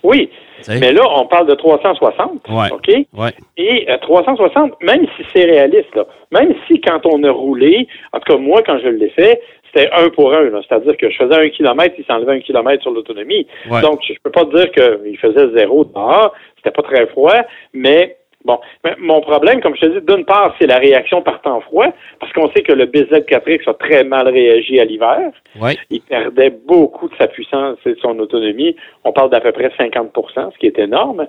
Oui? 0.03 0.29
Mais 0.67 0.91
là, 0.91 1.03
on 1.15 1.25
parle 1.25 1.47
de 1.47 1.55
360. 1.55 2.47
Ouais. 2.49 2.71
OK? 2.71 2.87
Ouais. 3.17 3.31
Et 3.57 3.89
euh, 3.89 3.97
360, 3.97 4.81
même 4.81 5.05
si 5.15 5.25
c'est 5.33 5.45
réaliste, 5.45 5.95
là, 5.95 6.05
même 6.31 6.53
si 6.67 6.81
quand 6.81 7.05
on 7.05 7.23
a 7.23 7.31
roulé, 7.31 7.87
en 8.13 8.19
tout 8.19 8.33
cas 8.33 8.39
moi, 8.39 8.61
quand 8.65 8.77
je 8.79 8.89
l'ai 8.89 9.09
fait, 9.09 9.41
c'était 9.73 9.89
un 9.91 10.09
pour 10.09 10.33
un. 10.33 10.49
C'est-à-dire 10.67 10.97
que 10.97 11.09
je 11.09 11.17
faisais 11.17 11.35
un 11.35 11.49
kilomètre, 11.49 11.95
il 11.97 12.05
s'enlevait 12.05 12.33
un 12.33 12.39
kilomètre 12.39 12.81
sur 12.81 12.91
l'autonomie. 12.91 13.47
Ouais. 13.69 13.81
Donc, 13.81 14.01
je 14.07 14.13
peux 14.23 14.31
pas 14.31 14.45
te 14.45 14.55
dire 14.55 14.71
qu'il 14.71 15.17
faisait 15.17 15.49
zéro 15.55 15.85
dehors. 15.85 16.33
C'était 16.57 16.71
pas 16.71 16.81
très 16.81 17.07
froid, 17.07 17.35
mais 17.73 18.17
bon. 18.49 18.59
Mais 18.83 18.95
mon 18.99 19.21
problème, 19.21 19.61
comme 19.61 19.75
je 19.75 19.81
te 19.81 19.99
dis, 19.99 20.05
d'une 20.05 20.25
part, 20.25 20.55
c'est 20.59 20.67
la 20.67 20.77
réaction 20.77 21.21
par 21.21 21.41
temps 21.41 21.61
froid, 21.61 21.87
parce 22.19 22.31
qu'on 22.33 22.49
sait 22.51 22.63
que 22.63 22.73
le 22.73 22.85
BZ4X 22.85 23.69
a 23.69 23.73
très 23.75 24.03
mal 24.03 24.27
réagi 24.27 24.79
à 24.79 24.85
l'hiver. 24.85 25.31
Oui. 25.61 25.77
Il 25.89 26.01
perdait 26.01 26.49
beaucoup 26.49 27.07
de 27.09 27.15
sa 27.17 27.27
puissance 27.27 27.77
et 27.85 27.93
de 27.93 27.99
son 27.99 28.17
autonomie. 28.19 28.75
On 29.03 29.11
parle 29.11 29.29
d'à 29.29 29.39
peu 29.39 29.51
près 29.51 29.69
50% 29.77 30.51
ce 30.53 30.57
qui 30.57 30.67
est 30.67 30.79
énorme. 30.79 31.27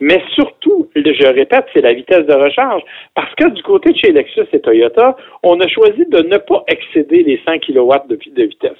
Mais 0.00 0.22
surtout, 0.34 0.88
je 0.94 1.26
répète, 1.26 1.66
c'est 1.72 1.82
la 1.82 1.92
vitesse 1.92 2.26
de 2.26 2.34
recharge. 2.34 2.82
Parce 3.14 3.34
que 3.34 3.48
du 3.50 3.62
côté 3.62 3.90
de 3.92 3.98
chez 3.98 4.12
Lexus 4.12 4.46
et 4.52 4.60
Toyota, 4.60 5.16
on 5.42 5.58
a 5.60 5.68
choisi 5.68 6.04
de 6.06 6.22
ne 6.22 6.38
pas 6.38 6.62
excéder 6.68 7.22
les 7.24 7.40
100 7.44 7.58
kW 7.58 7.92
de, 8.08 8.42
vitesse. 8.44 8.72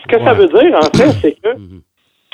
Ce 0.00 0.06
que 0.08 0.18
ça 0.24 0.32
Ouais. 0.32 0.38
veut 0.38 0.48
dire, 0.48 0.74
en 0.76 0.96
fait, 0.96 1.10
c'est 1.20 1.32
que 1.32 1.50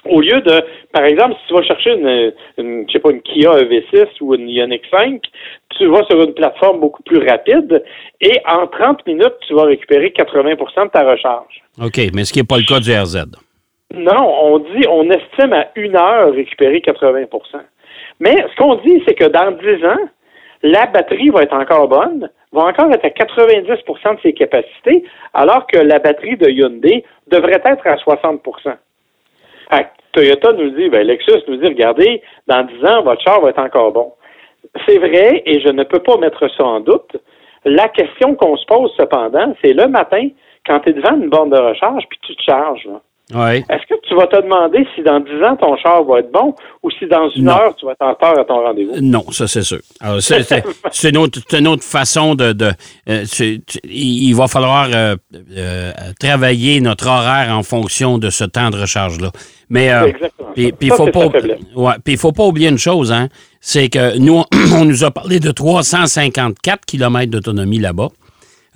au 0.05 0.21
lieu 0.21 0.41
de, 0.41 0.63
par 0.93 1.05
exemple, 1.05 1.35
si 1.41 1.49
tu 1.49 1.55
vas 1.55 1.63
chercher 1.63 1.95
une, 1.95 2.33
une 2.59 2.85
je 2.87 2.93
sais 2.93 2.99
pas, 2.99 3.11
une 3.11 3.23
Kia 3.23 3.51
EV6 3.51 4.07
ou 4.21 4.35
une 4.35 4.49
Ioniq 4.49 4.83
5, 4.91 5.21
tu 5.77 5.87
vas 5.87 6.05
sur 6.05 6.23
une 6.23 6.35
plateforme 6.35 6.81
beaucoup 6.81 7.03
plus 7.03 7.19
rapide 7.29 7.83
et 8.21 8.41
en 8.47 8.67
30 8.67 9.07
minutes, 9.07 9.35
tu 9.47 9.55
vas 9.55 9.65
récupérer 9.65 10.13
80% 10.17 10.85
de 10.85 10.91
ta 10.91 11.09
recharge. 11.09 11.63
OK, 11.83 11.99
mais 12.15 12.25
ce 12.25 12.33
qui 12.33 12.41
n'est 12.41 12.47
pas 12.47 12.59
le 12.59 12.65
cas 12.65 12.81
du 12.81 12.93
RZ. 12.93 13.27
Non, 13.95 14.35
on 14.43 14.59
dit, 14.59 14.87
on 14.89 15.09
estime 15.11 15.53
à 15.53 15.69
une 15.75 15.97
heure 15.97 16.33
récupérer 16.33 16.79
80% 16.79 17.27
Mais 18.21 18.37
ce 18.37 18.57
qu'on 18.57 18.75
dit, 18.77 19.03
c'est 19.07 19.15
que 19.15 19.25
dans 19.25 19.53
10 19.53 19.85
ans, 19.87 20.09
la 20.63 20.87
batterie 20.87 21.31
va 21.31 21.43
être 21.43 21.55
encore 21.55 21.89
bonne, 21.89 22.29
va 22.53 22.63
encore 22.63 22.93
être 22.93 23.05
à 23.05 23.09
90% 23.09 24.17
de 24.17 24.21
ses 24.23 24.33
capacités, 24.33 25.05
alors 25.33 25.67
que 25.67 25.79
la 25.79 25.99
batterie 25.99 26.37
de 26.37 26.49
Hyundai 26.49 27.05
devrait 27.29 27.63
être 27.65 27.87
à 27.87 27.97
60 27.97 28.43
Toyota 30.13 30.53
nous 30.53 30.71
dit, 30.71 30.89
ben 30.89 31.07
Lexus 31.07 31.43
nous 31.47 31.57
dit, 31.57 31.67
regardez, 31.67 32.23
dans 32.47 32.65
10 32.65 32.85
ans, 32.87 33.03
votre 33.03 33.23
char 33.23 33.41
va 33.41 33.51
être 33.51 33.61
encore 33.61 33.93
bon. 33.93 34.13
C'est 34.87 34.99
vrai, 34.99 35.43
et 35.47 35.61
je 35.61 35.69
ne 35.69 35.85
peux 35.85 36.01
pas 36.01 36.17
mettre 36.17 36.49
ça 36.57 36.65
en 36.65 36.81
doute. 36.81 37.17
La 37.65 37.89
question 37.89 38.35
qu'on 38.35 38.57
se 38.57 38.65
pose 38.67 38.93
cependant, 38.97 39.55
c'est 39.63 39.73
le 39.73 39.87
matin, 39.87 40.29
quand 40.67 40.81
tu 40.81 40.91
es 40.91 40.93
devant 40.93 41.15
une 41.17 41.29
borne 41.29 41.51
de 41.51 41.59
recharge, 41.59 42.05
puis 42.09 42.19
tu 42.23 42.35
te 42.35 42.43
charges. 42.43 42.85
là. 42.87 43.01
Est-ce 43.31 43.87
que 43.87 44.01
tu 44.09 44.15
vas 44.17 44.27
te 44.27 44.41
demander 44.41 44.87
si 44.95 45.03
dans 45.03 45.21
10 45.21 45.31
ans 45.45 45.57
ton 45.57 45.77
char 45.77 46.03
va 46.05 46.21
être 46.21 46.33
bon 46.33 46.55
ou 46.83 46.91
si 46.91 47.07
dans 47.07 47.29
une 47.31 47.45
Non. 47.45 47.53
heure 47.53 47.77
tu 47.77 47.85
vas 47.85 47.93
être 47.93 48.01
en 48.03 48.11
retard 48.11 48.39
à 48.39 48.45
ton 48.45 48.63
rendez-vous? 48.63 48.95
Non, 49.03 49.25
ça 49.33 49.47
c'est 49.47 49.63
sûr. 49.63 49.81
C'est, 50.91 51.11
une, 51.11 51.19
autre, 51.19 51.39
c'est 51.49 51.59
une 51.59 51.69
autre 51.69 51.85
façon 51.85 52.35
de. 52.35 52.53
de 52.53 52.71
euh, 53.09 53.25
tu- 53.31 53.61
il 53.85 54.33
va 54.35 54.49
falloir 54.49 54.89
euh, 54.95 55.17
euh, 55.57 55.93
travailler 56.19 56.81
notre 56.81 57.07
horaire 57.09 57.55
en 57.57 57.63
fonction 57.63 58.17
de 58.19 58.31
ce 58.31 58.45
temps 58.45 58.71
de 58.71 58.77
recharge-là. 58.81 59.31
Mais 59.69 59.93
euh, 59.93 60.11
puis, 60.55 60.73
il 60.81 60.91
faut 60.93 61.09
pas, 61.09 61.27
ouais, 61.77 62.17
faut 62.17 62.33
pas 62.33 62.45
oublier 62.47 62.69
une 62.71 62.79
chose, 62.79 63.13
hein, 63.13 63.29
c'est 63.61 63.91
que 63.91 64.17
nous, 64.17 64.43
on 64.75 64.85
nous 64.87 65.05
a 65.05 65.11
parlé 65.11 65.39
de 65.41 65.51
354 65.51 66.87
km 66.87 67.31
d'autonomie 67.31 67.79
là-bas, 67.79 68.09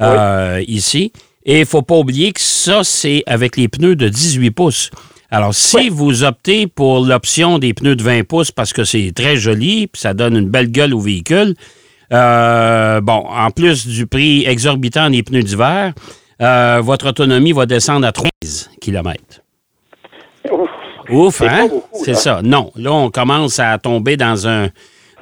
euh, 0.01 0.63
ici, 0.69 1.13
et 1.45 1.61
il 1.61 1.67
faut 1.67 1.83
pas 1.83 1.97
oublier 1.97 2.33
que 2.33 2.41
ça, 2.41 2.85
c'est 2.85 3.23
avec 3.27 3.57
les 3.57 3.69
pneus 3.69 3.97
de 3.97 4.09
18 4.09 4.51
pouces. 4.51 4.91
Alors, 5.31 5.55
si 5.55 5.89
vous 5.89 6.25
optez 6.25 6.67
pour 6.67 7.05
l'option 7.05 7.59
des 7.59 7.73
pneus 7.73 7.97
de 7.97 8.03
20 8.03 8.25
pouces 8.25 8.53
parce 8.53 8.73
que 8.73 8.85
c'est 8.85 9.13
très 9.15 9.37
joli, 9.37 9.87
puis 9.87 10.01
ça 10.01 10.13
donne 10.13 10.37
une 10.37 10.49
belle 10.49 10.71
gueule 10.71 10.93
au 10.93 11.01
véhicule, 11.01 11.55
euh, 12.13 13.01
bon, 13.01 13.25
en 13.29 13.51
plus 13.51 13.87
du 13.87 14.07
prix 14.07 14.45
exorbitant 14.47 15.09
des 15.09 15.23
pneus 15.23 15.43
d'hiver, 15.43 15.95
euh, 16.43 16.81
votre 16.83 17.09
autonomie 17.09 17.53
va 17.53 17.65
descendre 17.65 18.07
à 18.07 18.13
13 18.13 18.71
km. 18.81 19.23
Ouf. 20.51 20.71
Ouf, 21.11 21.43
hein? 21.43 21.69
C'est 21.95 22.15
ça. 22.15 22.41
Non, 22.43 22.71
là, 22.77 22.93
on 22.93 23.11
commence 23.11 23.59
à 23.59 23.79
tomber 23.79 24.17
dans 24.17 24.47
un 24.47 24.69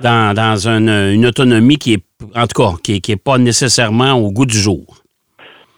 dans, 0.00 0.34
dans 0.34 0.66
une, 0.66 0.88
une 0.88 1.26
autonomie 1.26 1.76
qui 1.76 1.94
est, 1.94 2.04
en 2.34 2.46
tout 2.46 2.62
cas, 2.62 2.74
qui 2.82 2.94
est, 2.94 3.00
qui 3.00 3.12
est 3.12 3.16
pas 3.16 3.38
nécessairement 3.38 4.14
au 4.14 4.32
goût 4.32 4.46
du 4.46 4.58
jour. 4.58 5.02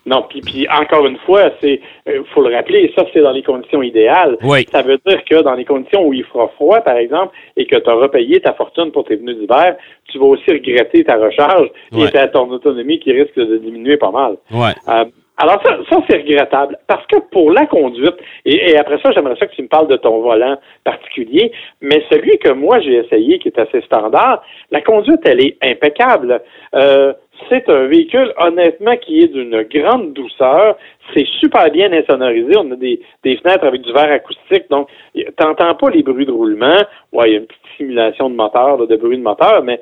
Non, 0.04 0.24
puis, 0.28 0.40
puis 0.40 0.66
encore 0.68 1.06
une 1.06 1.18
fois, 1.18 1.50
c'est 1.60 1.80
euh, 2.08 2.22
faut 2.34 2.42
le 2.42 2.54
rappeler, 2.54 2.92
ça 2.96 3.04
c'est 3.12 3.20
dans 3.20 3.30
les 3.30 3.42
conditions 3.44 3.82
idéales. 3.82 4.36
Oui. 4.42 4.66
Ça 4.72 4.82
veut 4.82 4.98
dire 5.06 5.22
que 5.24 5.42
dans 5.42 5.54
les 5.54 5.64
conditions 5.64 6.04
où 6.06 6.12
il 6.12 6.24
fera 6.24 6.48
froid, 6.56 6.80
par 6.80 6.96
exemple, 6.96 7.32
et 7.56 7.66
que 7.66 7.76
tu 7.76 7.88
as 7.88 7.94
repayé 7.94 8.40
ta 8.40 8.52
fortune 8.54 8.90
pour 8.90 9.04
tes 9.04 9.14
venues 9.16 9.34
d'hiver, 9.36 9.76
tu 10.10 10.18
vas 10.18 10.26
aussi 10.26 10.50
regretter 10.50 11.04
ta 11.04 11.16
recharge 11.16 11.68
Ouais. 11.92 12.06
et 12.08 12.10
ta, 12.10 12.26
ton 12.28 12.50
autonomie 12.50 12.98
qui 12.98 13.12
risque 13.12 13.36
de 13.36 13.58
diminuer 13.58 13.96
pas 13.96 14.10
mal. 14.10 14.36
Ouais. 14.50 14.72
Euh, 14.88 15.04
alors 15.38 15.60
ça, 15.64 15.76
ça 15.90 15.96
c'est 16.08 16.18
regrettable 16.18 16.76
parce 16.86 17.06
que 17.06 17.18
pour 17.30 17.50
la 17.50 17.66
conduite, 17.66 18.14
et, 18.44 18.70
et 18.72 18.76
après 18.76 18.98
ça, 19.02 19.12
j'aimerais 19.12 19.36
ça 19.36 19.46
que 19.46 19.54
tu 19.54 19.62
me 19.62 19.68
parles 19.68 19.88
de 19.88 19.96
ton 19.96 20.20
volant 20.20 20.56
particulier, 20.84 21.52
mais 21.80 22.02
celui 22.10 22.38
que 22.38 22.52
moi 22.52 22.80
j'ai 22.80 22.96
essayé, 22.96 23.38
qui 23.38 23.48
est 23.48 23.58
assez 23.58 23.80
standard, 23.82 24.42
la 24.70 24.80
conduite, 24.82 25.20
elle 25.24 25.40
est 25.44 25.56
impeccable. 25.62 26.42
Euh, 26.74 27.12
c'est 27.48 27.68
un 27.68 27.86
véhicule, 27.86 28.32
honnêtement, 28.38 28.96
qui 28.96 29.20
est 29.20 29.28
d'une 29.28 29.62
grande 29.62 30.12
douceur. 30.12 30.76
C'est 31.14 31.26
super 31.40 31.70
bien 31.70 31.92
insonorisé. 31.92 32.52
On 32.56 32.70
a 32.70 32.76
des, 32.76 33.00
des 33.24 33.36
fenêtres 33.36 33.64
avec 33.64 33.82
du 33.82 33.92
verre 33.92 34.12
acoustique, 34.12 34.68
donc 34.70 34.88
t'entends 35.36 35.74
pas 35.74 35.90
les 35.90 36.02
bruits 36.02 36.26
de 36.26 36.32
roulement. 36.32 36.78
Ouais, 37.12 37.30
il 37.30 37.32
y 37.32 37.36
a 37.36 37.38
une 37.38 37.46
petite 37.46 37.62
simulation 37.76 38.30
de 38.30 38.34
moteur, 38.34 38.78
là, 38.78 38.86
de 38.86 38.96
bruit 38.96 39.18
de 39.18 39.22
moteur, 39.22 39.62
mais 39.62 39.80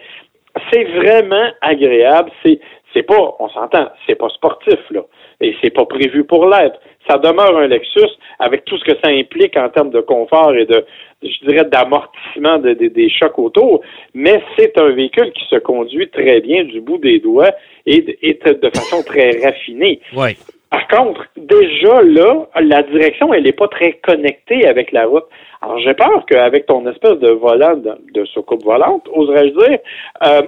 c'est 0.73 0.85
vraiment 0.85 1.51
agréable. 1.61 2.31
C'est, 2.45 2.61
c'est 2.93 3.05
pas, 3.05 3.37
on 3.39 3.49
s'entend, 3.49 3.89
c'est 4.07 4.17
pas 4.17 4.29
sportif, 4.31 4.79
là. 4.91 5.03
Et 5.41 5.55
c'est 5.63 5.71
pas 5.71 5.87
prévu 5.87 6.25
pour 6.25 6.47
l'être. 6.47 6.79
Ça 7.09 7.19
demeure 7.19 7.57
un 7.59 7.67
Lexus 7.67 8.11
avec 8.39 8.65
tout 8.65 8.77
ce 8.79 8.85
que 8.85 8.97
ça 9.03 9.11
implique 9.11 9.57
en 9.57 9.69
termes 9.69 9.91
de 9.91 10.01
confort 10.01 10.55
et 10.55 10.67
de, 10.67 10.85
je 11.23 11.47
dirais, 11.47 11.65
d'amortissement 11.65 12.59
de- 12.59 12.75
de- 12.75 12.89
des 12.89 13.11
chocs 13.11 13.39
autour. 13.39 13.81
Mais 14.15 14.43
c'est 14.57 14.77
un 14.79 14.91
véhicule 14.91 15.33
qui 15.33 15.45
se 15.49 15.57
conduit 15.57 16.09
très 16.11 16.41
bien 16.41 16.65
du 16.65 16.81
bout 16.81 16.99
des 16.99 17.19
doigts 17.19 17.51
et 17.87 18.03
de, 18.03 18.17
et 18.23 18.35
de- 18.35 18.71
façon 18.75 19.03
très 19.03 19.31
raffinée. 19.43 20.01
Ouais. 20.17 20.37
Par 20.71 20.87
contre, 20.87 21.27
déjà 21.37 22.01
là, 22.03 22.47
la 22.61 22.83
direction, 22.85 23.35
elle 23.35 23.43
n'est 23.43 23.53
pas 23.53 23.67
très 23.69 23.95
connectée 23.95 24.67
avec 24.69 24.93
la 24.93 25.07
route. 25.07 25.25
Alors, 25.63 25.79
j'ai 25.81 25.95
peur 25.95 26.25
qu'avec 26.27 26.67
ton 26.67 26.87
espèce 26.89 27.19
de 27.19 27.31
volant, 27.31 27.77
de, 27.77 27.93
de 28.15 28.25
soucoupe 28.27 28.63
volante, 28.63 29.07
oserais-je 29.13 29.53
dire, 29.67 29.79
euh, 30.27 30.43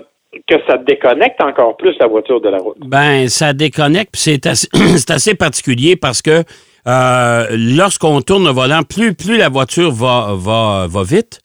que 0.49 0.55
ça 0.67 0.79
déconnecte 0.79 1.41
encore 1.43 1.77
plus 1.77 1.95
la 2.01 2.07
voiture 2.07 2.41
de 2.41 2.49
la 2.49 2.59
route. 2.59 2.77
Ben, 2.81 3.29
ça 3.29 3.53
déconnecte, 3.53 4.13
puis 4.13 4.23
c'est 4.97 5.11
assez, 5.11 5.35
particulier 5.35 5.97
parce 5.97 6.23
que 6.23 6.43
euh, 6.87 7.47
lorsqu'on 7.51 8.21
tourne 8.23 8.45
le 8.45 8.51
volant, 8.51 8.83
plus, 8.83 9.15
plus 9.15 9.37
la 9.37 9.49
voiture 9.49 9.93
va, 9.93 10.35
va, 10.37 10.87
va 10.89 11.03
vite, 11.03 11.41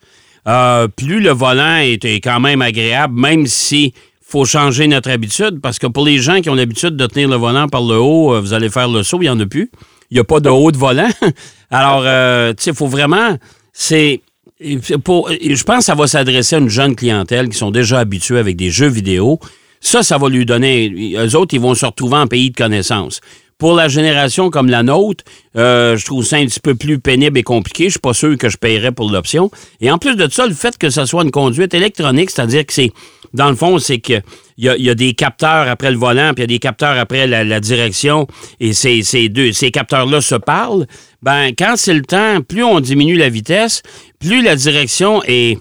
euh, 0.48 0.88
plus 0.88 1.20
le 1.20 1.32
volant 1.32 1.78
est, 1.78 2.04
est 2.06 2.22
quand 2.22 2.40
même 2.40 2.62
agréable, 2.62 3.14
même 3.20 3.46
si 3.46 3.94
faut 4.28 4.44
changer 4.44 4.88
notre 4.88 5.10
habitude, 5.10 5.62
parce 5.62 5.80
que 5.80 5.88
pour 5.88 6.06
les 6.06 6.18
gens 6.18 6.42
qui 6.42 6.50
ont 6.50 6.56
l'habitude 6.56 6.98
de 6.98 7.06
tenir 7.06 7.30
le 7.30 7.38
volant 7.38 7.70
par 7.70 7.82
le 7.82 7.96
haut, 7.96 8.34
euh, 8.34 8.42
vous 8.42 8.54
allez 8.54 8.70
faire 8.70 8.90
le 8.90 9.02
saut, 9.02 9.20
il 9.22 9.26
n'y 9.26 9.30
en 9.30 9.40
a 9.40 9.46
plus. 9.46 9.72
Il 10.12 10.16
n'y 10.16 10.20
a 10.20 10.26
pas 10.26 10.42
de 10.42 10.50
haut 10.50 10.72
de 10.72 10.78
volant. 10.78 11.10
Alors, 11.72 12.04
euh, 12.06 12.54
tu 12.54 12.64
sais, 12.64 12.72
il 12.72 12.76
faut 12.76 12.88
vraiment... 12.88 13.38
C'est... 13.72 14.22
je 14.60 15.64
pense 15.64 15.78
que 15.80 15.84
ça 15.84 15.96
va 15.96 16.08
s'adresser 16.08 16.56
à 16.56 16.60
une 16.60 16.70
jeune 16.70 16.96
clientèle 16.96 17.50
qui 17.50 17.58
sont 17.58 17.72
déjà 17.72 18.00
habitués 18.00 18.40
avec 18.40 18.56
des 18.56 18.72
jeux 18.72 18.88
vidéo. 18.88 19.40
Ça, 19.80 20.04
ça 20.04 20.18
va 20.18 20.30
lui 20.30 20.46
donner. 20.46 21.16
Eux 21.16 21.36
autres, 21.36 21.54
ils 21.54 21.62
vont 21.62 21.76
se 21.76 21.86
retrouver 21.86 22.18
en 22.18 22.28
pays 22.28 22.50
de 22.50 22.56
connaissances. 22.56 23.22
Pour 23.60 23.74
la 23.76 23.88
génération 23.88 24.52
comme 24.52 24.70
la 24.70 24.84
nôtre, 24.84 25.24
euh, 25.56 25.98
je 25.98 26.06
trouve 26.06 26.24
ça 26.24 26.38
un 26.38 26.46
petit 26.46 26.60
peu 26.60 26.76
plus 26.76 27.00
pénible 27.00 27.40
et 27.40 27.44
compliqué. 27.44 27.86
Je 27.86 27.92
suis 27.92 28.00
pas 28.00 28.14
sûr 28.14 28.38
que 28.38 28.50
je 28.50 28.58
paierais 28.58 28.92
pour 28.92 29.10
l'option. 29.10 29.50
Et 29.82 29.90
en 29.90 29.98
plus 29.98 30.16
de 30.16 30.30
ça, 30.30 30.46
le 30.46 30.54
fait 30.54 30.78
que 30.78 30.92
ce 30.92 31.06
soit 31.06 31.24
une 31.24 31.32
conduite 31.32 31.74
électronique, 31.74 32.30
c'est-à-dire 32.30 32.66
que 32.66 32.74
c'est, 32.74 32.92
dans 33.34 33.50
le 33.50 33.56
fond, 33.56 33.80
c'est 33.80 34.00
que 34.00 34.22
il 34.58 34.74
y 34.78 34.84
y 34.84 34.90
a 34.90 34.96
des 34.96 35.14
capteurs 35.14 35.68
après 35.68 35.92
le 35.92 35.98
volant, 35.98 36.34
puis 36.34 36.44
il 36.44 36.50
y 36.52 36.56
a 36.56 36.56
des 36.56 36.60
capteurs 36.60 36.98
après 36.98 37.28
la, 37.28 37.60
direction, 37.60 38.28
et 38.60 38.74
ces, 38.74 39.30
deux, 39.30 39.52
ces 39.54 39.70
capteurs-là 39.72 40.22
se 40.22 40.36
parlent. 40.36 40.88
Ben, 41.22 41.52
quand 41.58 41.74
c'est 41.76 41.94
le 41.94 42.02
temps, 42.02 42.42
plus 42.42 42.64
on 42.64 42.80
diminue 42.80 43.16
la 43.16 43.30
vitesse, 43.30 43.84
plus 44.20 44.42
la 44.42 44.56
direction 44.56 45.22
est 45.28 45.60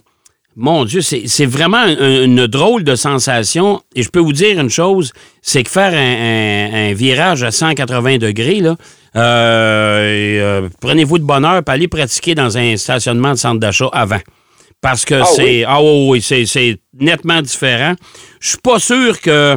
mon 0.58 0.86
Dieu, 0.86 1.02
c'est 1.02 1.44
vraiment 1.44 1.76
un- 1.76 2.24
une 2.24 2.46
drôle 2.46 2.82
de 2.82 2.94
sensation. 2.94 3.82
Et 3.94 4.02
je 4.02 4.08
peux 4.08 4.20
vous 4.20 4.32
dire 4.32 4.58
une 4.58 4.70
chose, 4.70 5.12
c'est 5.42 5.62
que 5.62 5.70
faire 5.70 5.92
un, 5.92 6.94
virage 6.94 7.42
à 7.42 7.50
180 7.50 8.16
degrés, 8.16 8.62
euh, 8.64 8.74
euh, 9.16 10.68
prenez-vous 10.80 11.18
de 11.18 11.24
bonheur 11.24 11.62
pour 11.62 11.74
aller 11.74 11.88
pratiquer 11.88 12.34
dans 12.34 12.56
un 12.56 12.78
stationnement 12.78 13.32
de 13.32 13.36
centre 13.38 13.60
d'achat 13.60 13.90
avant. 13.92 14.20
Parce 14.80 15.04
que 15.04 15.14
Ah 15.16 15.24
c'est. 15.24 15.42
oui? 15.42 15.64
Ah 15.66 15.82
oui, 15.82 16.06
oui, 16.10 16.22
c'est- 16.22 16.46
c'est 16.46 16.78
nettement 16.98 17.42
différent. 17.42 17.94
Je 18.40 18.48
suis 18.50 18.58
pas 18.58 18.78
sûr 18.78 19.20
que. 19.20 19.56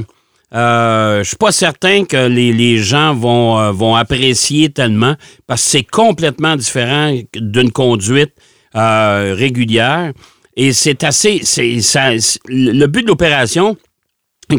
euh, 0.55 1.19
je 1.23 1.27
suis 1.27 1.37
pas 1.37 1.51
certain 1.51 2.05
que 2.05 2.27
les, 2.27 2.51
les 2.53 2.79
gens 2.79 3.13
vont, 3.13 3.59
euh, 3.59 3.71
vont 3.71 3.95
apprécier 3.95 4.69
tellement 4.71 5.15
parce 5.45 5.63
que 5.63 5.69
c'est 5.69 5.83
complètement 5.83 6.55
différent 6.55 7.15
d'une 7.35 7.71
conduite 7.71 8.33
euh, 8.75 9.35
régulière. 9.37 10.11
Et 10.55 10.73
c'est 10.73 11.03
assez. 11.03 11.41
c'est 11.43 11.81
ça, 11.81 12.17
c'est- 12.19 12.39
le 12.47 12.87
but 12.87 13.03
de 13.03 13.07
l'opération, 13.07 13.77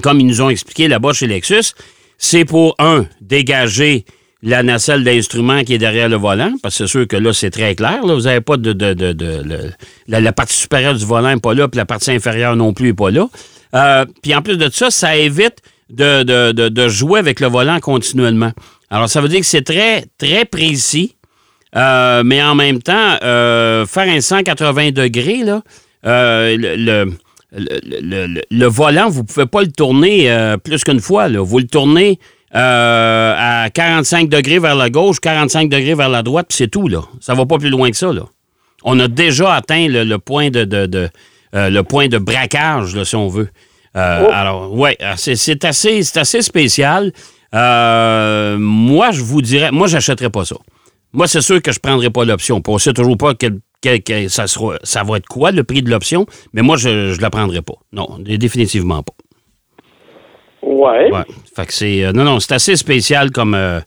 comme 0.02 0.20
ils 0.20 0.26
nous 0.26 0.40
ont 0.42 0.50
expliqué 0.50 0.86
là-bas 0.86 1.12
chez 1.12 1.26
Lexus, 1.26 1.72
c'est 2.18 2.44
pour, 2.44 2.76
un, 2.78 3.06
dégager 3.20 4.04
la 4.42 4.62
nacelle 4.62 5.04
d'instrument 5.04 5.62
qui 5.64 5.74
est 5.74 5.78
derrière 5.78 6.08
le 6.08 6.16
volant, 6.16 6.52
parce 6.62 6.78
que 6.78 6.84
c'est 6.86 6.90
sûr 6.90 7.06
que 7.06 7.16
là, 7.16 7.32
c'est 7.32 7.50
très 7.50 7.74
clair. 7.74 8.04
Là, 8.06 8.14
vous 8.14 8.22
n'avez 8.22 8.40
pas 8.40 8.56
de... 8.56 8.72
de, 8.72 8.94
de- 8.94 9.12
de- 9.12 9.70
la, 10.08 10.20
la 10.20 10.32
partie 10.32 10.56
supérieure 10.56 10.94
du 10.94 11.04
volant 11.04 11.28
n'est 11.34 11.40
pas 11.40 11.52
là, 11.54 11.68
puis 11.68 11.76
la 11.76 11.84
partie 11.86 12.10
inférieure 12.10 12.56
non 12.56 12.72
plus 12.72 12.86
n'est 12.88 12.94
pas 12.94 13.10
là. 13.10 13.28
Euh, 13.74 14.04
puis 14.22 14.34
en 14.34 14.42
plus 14.42 14.56
de 14.56 14.68
ça, 14.70 14.90
ça 14.90 15.16
évite 15.16 15.58
de, 15.90 16.22
de- 16.68 16.88
jouer 16.88 17.18
avec 17.18 17.40
le 17.40 17.48
volant 17.48 17.78
continuellement. 17.80 18.52
Alors, 18.90 19.08
ça 19.10 19.20
veut 19.20 19.28
dire 19.28 19.40
que 19.40 19.46
c'est 19.46 19.62
très, 19.62 20.04
très 20.18 20.44
précis. 20.44 21.16
Euh, 21.76 22.22
mais 22.24 22.42
en 22.42 22.54
même 22.56 22.82
temps, 22.82 23.16
euh, 23.22 23.86
faire 23.86 24.08
un 24.08 24.20
180 24.20 24.90
degrés, 24.90 25.44
là, 25.44 25.62
euh, 26.06 26.56
le, 26.56 26.74
le, 26.76 27.12
le- 27.52 28.26
le- 28.26 28.42
le- 28.50 28.66
volant, 28.66 29.08
vous 29.08 29.20
ne 29.20 29.26
pouvez 29.26 29.46
pas 29.46 29.60
le 29.62 29.70
tourner 29.70 30.56
plus 30.64 30.82
qu'une 30.82 31.00
fois. 31.00 31.28
Là. 31.28 31.40
Vous 31.42 31.58
le 31.58 31.66
tournez 31.66 32.18
à 32.52 33.49
45 33.70 34.28
degrés 34.28 34.58
vers 34.58 34.74
la 34.74 34.90
gauche, 34.90 35.20
45 35.20 35.68
degrés 35.68 35.94
vers 35.94 36.08
la 36.08 36.22
droite, 36.22 36.46
puis 36.48 36.56
c'est 36.58 36.68
tout. 36.68 36.88
Là. 36.88 37.02
Ça 37.20 37.34
va 37.34 37.46
pas 37.46 37.58
plus 37.58 37.70
loin 37.70 37.90
que 37.90 37.96
ça. 37.96 38.12
Là. 38.12 38.22
On 38.84 38.98
a 39.00 39.08
déjà 39.08 39.54
atteint 39.54 39.88
le, 39.88 40.04
le 40.04 40.18
point 40.18 40.50
de, 40.50 40.64
de- 40.64 40.86
de, 40.86 41.08
euh, 41.54 41.70
le 41.70 41.82
point 41.82 42.08
de 42.08 42.18
braquage, 42.18 42.94
là, 42.96 43.04
si 43.04 43.16
on 43.16 43.28
veut. 43.28 43.48
Euh, 43.96 44.22
Oh. 44.26 44.30
Alors, 44.32 44.72
ouais, 44.72 44.96
c'est 45.16 45.34
c'est 45.36 45.64
assez, 45.64 46.02
spécial. 46.42 47.12
Euh, 47.54 48.56
moi, 48.58 49.10
je 49.10 49.22
vous 49.22 49.42
dirais, 49.42 49.70
moi, 49.72 49.86
j'achèterais 49.88 50.30
pas 50.30 50.44
ça. 50.44 50.56
Moi, 51.12 51.26
c'est 51.26 51.40
sûr 51.40 51.60
que 51.60 51.72
je 51.72 51.80
prendrais 51.80 52.10
pas 52.10 52.24
l'option. 52.24 52.62
On 52.68 52.78
sait 52.78 52.92
toujours 52.92 53.16
pas 53.16 53.34
quel, 53.34 53.58
quel- 53.80 54.00
quel- 54.02 54.30
ça, 54.30 54.46
sera, 54.46 54.76
ça 54.84 55.02
va 55.02 55.16
être 55.16 55.26
quoi 55.26 55.50
le 55.50 55.64
prix 55.64 55.82
de 55.82 55.90
l'option, 55.90 56.24
mais 56.52 56.62
moi, 56.62 56.76
je 56.76 56.88
ne 57.14 57.20
la 57.20 57.30
prendrais 57.30 57.62
pas. 57.62 57.74
Non, 57.92 58.18
définitivement 58.20 59.02
pas. 59.02 59.14
Ouais. 60.62 61.10
Ouais. 61.10 61.24
Fait 61.54 61.66
que 61.66 61.72
c'est. 61.72 62.04
euh, 62.04 62.12
non, 62.12 62.24
non, 62.24 62.40
c'est 62.40 62.52
assez 62.52 62.76
spécial 62.76 63.30
comme, 63.30 63.54
euh, 63.54 63.80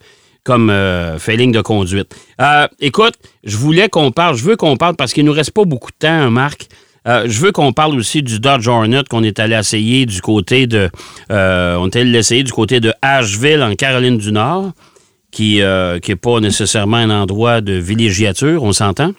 comme 0.44 0.70
euh, 0.70 1.18
feeling 1.20 1.52
de 1.52 1.62
conduite. 1.62 2.16
Euh, 2.42 2.68
écoute, 2.80 3.14
je 3.44 3.58
voulais 3.58 3.90
qu'on 3.90 4.12
parle, 4.12 4.36
je 4.36 4.44
veux 4.44 4.56
qu'on 4.56 4.78
parle 4.78 4.96
parce 4.96 5.14
qu'il 5.14 5.26
nous 5.26 5.34
reste 5.34 5.52
pas 5.52 5.66
beaucoup 5.66 5.92
de 5.92 5.98
temps, 5.98 6.08
hein, 6.08 6.30
Marc. 6.30 6.68
Je 7.06 7.38
veux 7.42 7.52
qu'on 7.52 7.74
parle 7.74 7.96
aussi 7.98 8.24
du 8.24 8.40
Dodge 8.40 8.66
Hornet 8.66 9.04
qu'on 9.10 9.24
est 9.24 9.38
allé 9.38 9.56
essayer 9.58 10.06
du 10.06 10.22
côté 10.22 10.68
de. 10.68 10.90
on 11.30 11.90
est 11.90 11.96
allé 11.98 12.10
l'essayer 12.10 12.44
du 12.44 12.54
côté 12.54 12.80
de 12.80 12.94
Asheville, 13.02 13.62
en 13.62 13.76
Caroline 13.76 14.18
du 14.18 14.32
Nord, 14.32 14.72
qui 15.30 15.58
n'est 15.60 16.00
qui 16.02 16.16
pas 16.16 16.40
nécessairement 16.40 16.96
un 16.98 17.10
endroit 17.10 17.60
de 17.60 17.74
villégiature, 17.74 18.64
on 18.64 18.72
s'entend? 18.72 19.12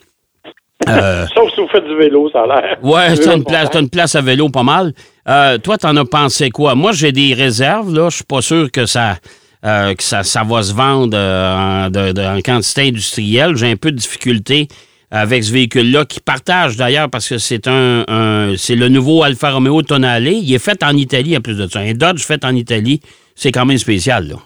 Sauf 0.87 1.55
si 1.55 1.61
vous 1.61 1.69
faites 1.69 1.87
du 1.87 1.97
vélo, 1.97 2.31
ça 2.31 2.45
a 2.45 2.47
l'air. 2.47 2.79
Ouais, 2.83 3.15
vélo 3.15 3.33
une, 3.33 3.45
place, 3.45 3.69
t'as 3.71 3.81
une 3.81 3.91
place 3.91 4.15
à 4.15 4.23
vélo 4.23 4.49
pas 4.49 4.63
mal. 4.63 4.95
Euh, 5.29 5.59
toi, 5.59 5.79
t'en 5.79 5.97
as 5.97 6.05
pensé 6.05 6.51
quoi? 6.51 6.75
Moi, 6.75 6.93
j'ai 6.93 7.13
des 7.13 7.33
réserves, 7.35 7.95
là. 7.95 8.09
Je 8.11 8.17
suis 8.17 8.25
pas 8.25 8.43
sûr 8.43 8.71
que 8.71 8.85
ça, 8.87 9.17
euh, 9.65 9.95
que 9.95 10.03
ça, 10.03 10.23
ça 10.23 10.43
va 10.45 10.63
se 10.63 10.73
vendre 10.75 11.17
euh, 11.17 11.87
en, 11.87 11.91
de- 11.91 12.13
de- 12.13 12.23
en 12.23 12.41
quantité 12.41 12.89
industrielle. 12.89 13.57
J'ai 13.57 13.71
un 13.71 13.77
peu 13.77 13.91
de 13.91 13.97
difficulté 13.97 14.69
avec 15.11 15.45
ce 15.45 15.53
véhicule-là, 15.53 16.05
qui 16.07 16.19
partage 16.21 16.77
d'ailleurs 16.77 17.09
parce 17.09 17.29
que 17.29 17.39
c'est 17.39 17.69
un, 17.69 18.55
c'est 18.59 18.75
le 18.75 18.89
nouveau 18.89 19.23
Alfa 19.23 19.53
Romeo 19.53 19.81
Tonale. 19.83 20.27
Il 20.27 20.53
est 20.53 20.59
fait 20.59 20.83
en 20.83 20.97
Italie 20.97 21.37
en 21.37 21.41
plus 21.41 21.57
de 21.57 21.69
ça. 21.69 21.79
Un 21.81 21.93
Dodge 21.95 22.21
fait 22.23 22.45
en 22.45 22.55
Italie, 22.55 23.01
c'est 23.37 23.53
quand 23.53 23.65
même 23.65 23.79
spécial, 23.79 24.27
là. 24.29 24.37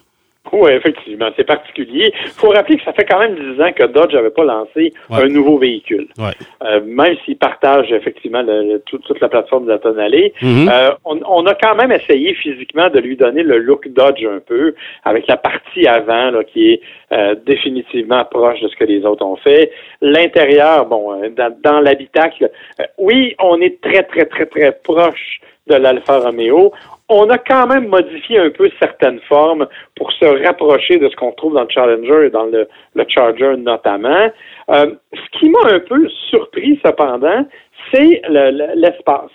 Oui, 0.52 0.70
effectivement, 0.72 1.28
c'est 1.36 1.44
particulier. 1.44 2.12
Il 2.24 2.30
faut 2.30 2.48
rappeler 2.48 2.76
que 2.78 2.84
ça 2.84 2.92
fait 2.92 3.04
quand 3.04 3.18
même 3.18 3.34
10 3.34 3.60
ans 3.62 3.72
que 3.72 3.84
Dodge 3.84 4.14
n'avait 4.14 4.30
pas 4.30 4.44
lancé 4.44 4.92
Ouais. 5.10 5.22
un 5.24 5.28
nouveau 5.28 5.58
véhicule. 5.58 6.08
Ouais. 6.18 6.32
Euh, 6.64 6.80
même 6.84 7.16
s'il 7.24 7.36
partage 7.36 7.92
effectivement 7.92 8.42
le- 8.42 8.62
le- 8.72 8.80
tout- 8.86 8.98
toute 8.98 9.20
la 9.20 9.28
plateforme 9.28 9.64
de 9.66 9.70
la 9.72 9.78
Tonale, 9.78 10.30
Mhm. 10.42 10.68
euh, 10.72 10.90
on, 11.04 11.20
on 11.28 11.46
a 11.46 11.54
quand 11.54 11.74
même 11.74 11.92
essayé 11.92 12.34
physiquement 12.34 12.88
de 12.88 12.98
lui 13.00 13.16
donner 13.16 13.42
le 13.42 13.58
look 13.58 13.88
Dodge 13.88 14.24
un 14.24 14.40
peu, 14.40 14.74
avec 15.04 15.26
la 15.26 15.36
partie 15.36 15.86
avant 15.86 16.30
là, 16.30 16.44
qui 16.44 16.72
est 16.72 16.80
euh, 17.12 17.34
définitivement 17.46 18.24
proche 18.26 18.60
de 18.60 18.68
ce 18.68 18.76
que 18.76 18.84
les 18.84 19.04
autres 19.06 19.24
ont 19.24 19.36
fait. 19.36 19.70
L'intérieur, 20.02 20.86
bon, 20.86 21.22
euh, 21.22 21.28
dans, 21.30 21.54
dans 21.62 21.80
l'habitacle, 21.80 22.50
euh, 22.80 22.84
oui, 22.98 23.34
on 23.42 23.60
est 23.60 23.80
très, 23.80 24.02
très, 24.04 24.24
très, 24.26 24.46
très 24.46 24.72
proche 24.72 25.40
de 25.68 25.74
l'Alfa 25.74 26.18
Romeo. 26.20 26.72
On 27.08 27.30
a 27.30 27.38
quand 27.38 27.66
même 27.66 27.88
modifié 27.88 28.38
un 28.38 28.50
peu 28.50 28.70
certaines 28.78 29.20
formes 29.20 29.66
pour 29.96 30.12
se 30.12 30.26
rapprocher 30.46 30.98
de 30.98 31.08
ce 31.08 31.16
qu'on 31.16 31.32
trouve 31.32 31.54
dans 31.54 31.62
le 31.62 31.68
Challenger 31.70 32.26
et 32.26 32.30
dans 32.30 32.44
le, 32.44 32.68
Charger 33.08 33.56
notamment. 33.56 34.28
Euh, 34.70 34.94
ce 35.14 35.38
qui 35.38 35.48
m'a 35.48 35.72
un 35.72 35.80
peu 35.80 36.08
surpris 36.28 36.78
cependant, 36.84 37.46
c'est 37.92 38.22
l'espace. 38.28 39.30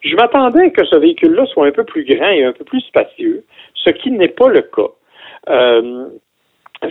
Je 0.00 0.14
m'attendais 0.16 0.70
que 0.70 0.84
ce 0.86 0.96
véhicule-là 0.96 1.46
soit 1.46 1.66
un 1.66 1.72
peu 1.72 1.84
plus 1.84 2.04
grand 2.04 2.28
et 2.28 2.44
un 2.44 2.52
peu 2.52 2.64
plus 2.64 2.80
spacieux, 2.80 3.44
ce 3.74 3.90
qui 3.90 4.10
n'est 4.10 4.28
pas 4.28 4.48
le 4.48 4.62
cas. 4.62 4.92
Euh, 5.50 6.06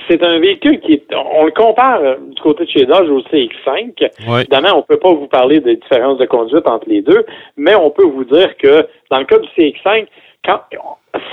c'est 0.10 0.22
un 0.22 0.39
véhicule 0.39 0.79
qui 0.82 0.94
est, 0.94 1.15
on 1.15 1.46
le 1.46 1.51
compare 1.51 2.01
euh, 2.01 2.15
du 2.20 2.41
côté 2.41 2.65
de 2.65 2.70
chez 2.70 2.86
Dodge 2.86 3.10
au 3.10 3.22
CX5. 3.22 4.10
Évidemment, 4.39 4.74
on 4.74 4.77
ne 4.77 4.82
peut 4.82 5.00
pas 5.00 5.13
vous 5.13 5.27
parler 5.27 5.60
des 5.62 5.77
différences 5.77 6.17
de 6.17 6.25
conduite 6.25 6.67
entre 6.67 6.89
les 6.89 7.01
deux, 7.01 7.25
mais 7.56 7.75
on 7.75 7.89
peut 7.89 8.06
vous 8.06 8.25
dire 8.25 8.58
que 8.58 8.86
dans 9.10 9.20
le 9.20 9.25
cas 9.25 9.39
du 9.39 9.48
CX5, 9.58 10.08
quand 10.48 10.62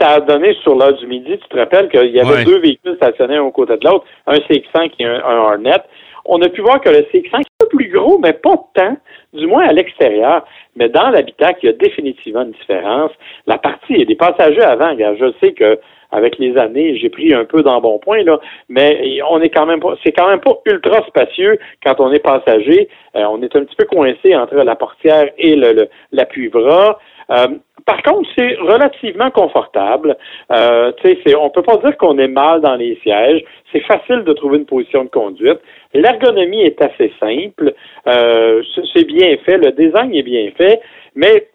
ça 0.00 0.09
a 0.14 0.21
donné 0.21 0.54
sur 0.62 0.75
l'heure 0.75 0.94
du 0.94 1.06
midi, 1.06 1.38
tu 1.38 1.49
te 1.49 1.56
rappelles 1.56 1.88
qu'il 1.88 2.11
y 2.11 2.21
avait 2.21 2.44
deux 2.44 2.59
véhicules 2.59 2.97
stationnés 2.97 3.37
un 3.37 3.50
côté 3.50 3.76
de 3.76 3.87
l'autre, 3.87 4.04
un 4.26 4.37
CX5 4.37 4.92
et 4.99 5.04
un, 5.04 5.23
un 5.25 5.37
Hornet. 5.38 5.83
On 6.26 6.40
a 6.40 6.49
pu 6.49 6.62
voir 6.62 6.80
que 6.80 6.88
le 6.88 7.00
CX5 7.12 7.37
est 7.37 7.38
un 7.38 7.42
peu 7.59 7.68
plus 7.76 7.88
gros, 7.90 8.18
mais 8.18 8.33
pas 8.33 8.56
tant, 8.75 8.97
du 9.33 9.47
moins 9.47 9.68
à 9.68 9.73
l'extérieur. 9.73 10.44
Mais 10.75 10.88
dans 10.88 11.11
l'habitacle, 11.11 11.61
il 11.62 11.66
y 11.66 11.68
a 11.68 11.73
définitivement 11.73 12.42
une 12.42 12.52
différence. 12.52 13.11
La 13.47 13.59
partie, 13.59 13.92
il 13.92 13.99
y 13.99 14.02
a 14.02 14.06
des 14.06 14.14
passagers 14.14 14.62
avant. 14.62 14.97
Je 14.97 15.33
sais 15.40 15.52
que 15.52 15.78
avec 16.14 16.38
les 16.38 16.56
années, 16.56 16.97
j'ai 16.97 17.11
pris 17.11 17.35
un 17.35 17.44
peu 17.44 17.62
dans 17.62 17.80
bon 17.80 17.99
point, 17.99 18.23
là, 18.23 18.38
mais 18.68 19.18
on 19.28 19.40
est 19.40 19.50
quand 19.50 19.66
même 19.66 19.80
pas, 19.80 19.97
c'est 20.04 20.12
quand 20.12 20.28
même 20.28 20.40
pas 20.40 20.56
ultra 20.64 21.04
spacieux 21.09 21.59
quand 21.85 21.99
on 21.99 22.12
est 22.12 22.21
passager. 22.21 22.88
Euh, 23.16 23.25
on 23.28 23.42
est 23.42 23.54
un 23.56 23.64
petit 23.64 23.75
peu 23.76 23.85
coincé 23.85 24.35
entre 24.37 24.54
la 24.54 24.76
portière 24.76 25.28
et 25.38 25.56
le, 25.56 25.88
l'appui-bras. 26.12 27.00
Euh, 27.30 27.49
par 27.86 28.02
contre, 28.02 28.28
c'est 28.36 28.56
relativement 28.56 29.30
confortable. 29.30 30.16
Euh, 30.50 30.92
on 31.38 31.50
peut 31.50 31.62
pas 31.62 31.76
dire 31.78 31.96
qu'on 31.98 32.18
est 32.18 32.28
mal 32.28 32.60
dans 32.60 32.76
les 32.76 32.98
sièges. 33.02 33.44
C'est 33.72 33.84
facile 33.84 34.24
de 34.24 34.32
trouver 34.32 34.58
une 34.58 34.66
position 34.66 35.04
de 35.04 35.10
conduite. 35.10 35.58
L'ergonomie 35.92 36.62
est 36.62 36.80
assez 36.80 37.12
simple. 37.20 37.74
Euh, 38.06 38.62
c'est 38.94 39.04
bien 39.04 39.36
fait. 39.44 39.58
Le 39.58 39.72
design 39.72 40.14
est 40.14 40.22
bien 40.22 40.50
fait, 40.56 40.80
mais 41.14 41.48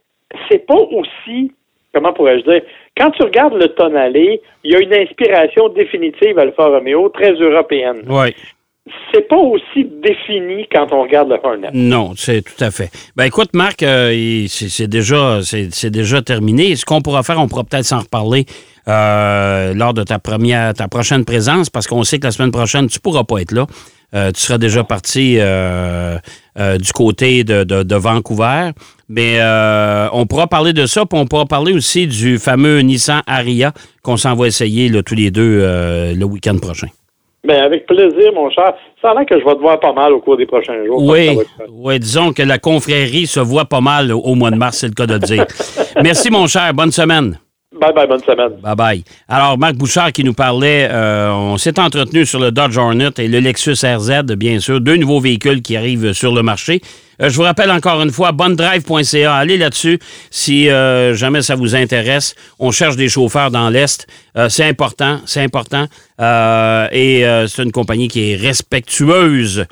c'est 0.50 0.65
pas 0.65 0.75
aussi 0.77 1.51
comment 1.93 2.13
pourrais-je 2.13 2.43
dire, 2.43 2.62
quand 2.98 3.12
tu 3.12 3.24
regardes 3.24 3.55
le 3.55 3.67
tonalé, 3.69 4.41
il 4.63 4.71
y 4.71 4.75
a 4.75 4.79
une 4.79 4.93
inspiration 4.93 5.69
définitive 5.69 6.38
Alfa 6.38 6.67
Romeo, 6.67 7.09
très 7.09 7.31
européenne. 7.31 8.03
Oui. 8.07 8.36
C'est 9.12 9.27
pas 9.27 9.38
aussi 9.38 9.86
défini 10.03 10.67
quand 10.72 10.88
on 10.91 11.03
regarde 11.03 11.29
le 11.29 11.38
Hornet. 11.43 11.69
Non, 11.74 12.13
c'est 12.15 12.41
tout 12.43 12.63
à 12.63 12.69
fait. 12.69 12.91
Ben 13.15 13.25
écoute, 13.25 13.50
Marc, 13.53 13.81
euh, 13.81 14.46
c'est 14.48 14.88
déjà, 14.88 15.41
terminé. 16.22 16.75
Ce 16.75 16.86
qu'on 16.86 17.01
pourra 17.01 17.24
faire, 17.24 17.39
on 17.39 17.48
pourra 17.48 17.63
peut-être 17.63 17.86
s'en 17.86 18.00
reparler 18.00 18.46
euh, 18.88 19.74
lors 19.74 19.93
de 19.93 20.03
ta 20.03 20.19
première, 20.19 20.74
ta 20.74 20.88
prochaine 20.88 21.25
présence, 21.25 21.69
parce 21.69 21.88
qu'on 21.88 22.03
sait 22.03 22.19
que 22.19 22.27
la 22.27 22.31
semaine 22.31 22.51
prochaine, 22.51 22.88
tu 22.88 23.00
pourras 23.00 23.24
pas 23.24 23.39
être 23.39 23.51
là. 23.51 23.65
Euh, 24.15 24.31
tu 24.31 24.41
seras 24.41 24.58
déjà 24.58 24.84
parti 24.84 25.38
du 25.38 26.93
côté 26.93 27.43
de, 27.43 27.96
Vancouver. 27.96 28.72
Mais 29.08 29.39
on 30.13 30.25
pourra 30.27 30.48
parler 30.48 30.74
de 30.74 30.86
ça, 30.86 31.05
puis 31.05 31.19
on 31.19 31.25
pourra 31.25 31.46
parler 31.46 31.74
aussi 31.74 32.05
du 32.05 32.38
fameux 32.38 32.79
Nissan 32.81 33.24
Aria 33.25 33.74
qu'on 34.03 34.17
s'en 34.17 34.36
va 34.36 34.48
essayer 34.48 34.91
tous 35.03 35.15
les 35.15 35.31
deux 35.31 35.62
le 36.13 36.24
week-end 36.25 36.58
prochain. 36.60 36.88
Bien, 37.43 37.63
avec 37.63 37.86
plaisir, 37.86 38.34
mon 38.34 38.50
cher. 38.50 38.74
Ça 39.01 39.12
a 39.12 39.13
l'air 39.13 39.25
que 39.25 39.39
je 39.39 39.46
vais 39.46 39.55
te 39.55 39.62
voir 39.62 39.79
pas 39.79 39.93
mal 39.93 40.12
au 40.13 40.19
cours 40.19 40.36
des 40.36 40.46
prochains 40.46 40.86
jours. 40.86 41.01
Oui, 41.01 41.38
oui 41.69 42.00
disons 42.00 42.34
que 42.34 42.43
la 42.43 42.58
confrérie 42.58 43.27
se 43.27 43.39
voit 43.39 43.65
pas 43.65 43.81
mal 43.81 44.12
au 44.12 44.36
mois 44.36 44.51
de 44.51 44.58
mars, 44.58 44.77
c'est 44.79 44.88
le 44.88 44.93
cas 44.93 45.05
de 45.05 45.13
le 45.13 45.19
dire. 45.19 45.46
Merci, 46.03 46.29
mon 46.29 46.48
cher. 46.48 46.74
Bonne 46.74 46.91
semaine. 46.91 47.39
Bye 47.71 47.93
bye, 47.93 48.07
bonne 48.07 48.23
semaine. 48.23 48.59
Bye 48.63 48.75
bye. 48.75 49.03
Alors, 49.27 49.55
Marc 49.59 49.75
Bouchard 49.75 50.11
qui 50.11 50.23
nous 50.23 50.33
parlait, 50.33 50.88
euh, 50.89 51.29
on 51.31 51.57
s'est 51.57 51.79
entretenu 51.79 52.25
sur 52.25 52.39
le 52.39 52.49
Dodge 52.49 52.75
Hornet 52.75 53.11
et 53.19 53.27
le 53.27 53.39
Lexus 53.39 53.85
RZ, 53.85 54.23
bien 54.38 54.59
sûr, 54.59 54.81
deux 54.81 54.95
nouveaux 54.95 55.19
véhicules 55.19 55.61
qui 55.61 55.77
arrivent 55.77 56.13
sur 56.13 56.33
le 56.33 56.41
marché. 56.41 56.81
Euh, 57.21 57.29
je 57.29 57.35
vous 57.35 57.43
rappelle 57.43 57.69
encore 57.69 58.01
une 58.01 58.09
fois, 58.09 58.31
bonnedrive.ca, 58.31 59.35
allez 59.35 59.57
là-dessus 59.57 59.99
si 60.31 60.67
euh, 60.67 61.13
jamais 61.13 61.43
ça 61.43 61.53
vous 61.53 61.75
intéresse. 61.75 62.33
On 62.58 62.71
cherche 62.71 62.95
des 62.95 63.08
chauffeurs 63.08 63.51
dans 63.51 63.69
l'Est. 63.69 64.08
c'est 64.49 64.65
important, 64.65 65.19
c'est 65.27 65.43
important. 65.43 65.86
et 66.19 67.23
c'est 67.47 67.63
une 67.63 67.71
compagnie 67.71 68.08
qui 68.08 68.32
est 68.32 68.36
respectueuse 68.36 69.60
euh, 69.60 69.65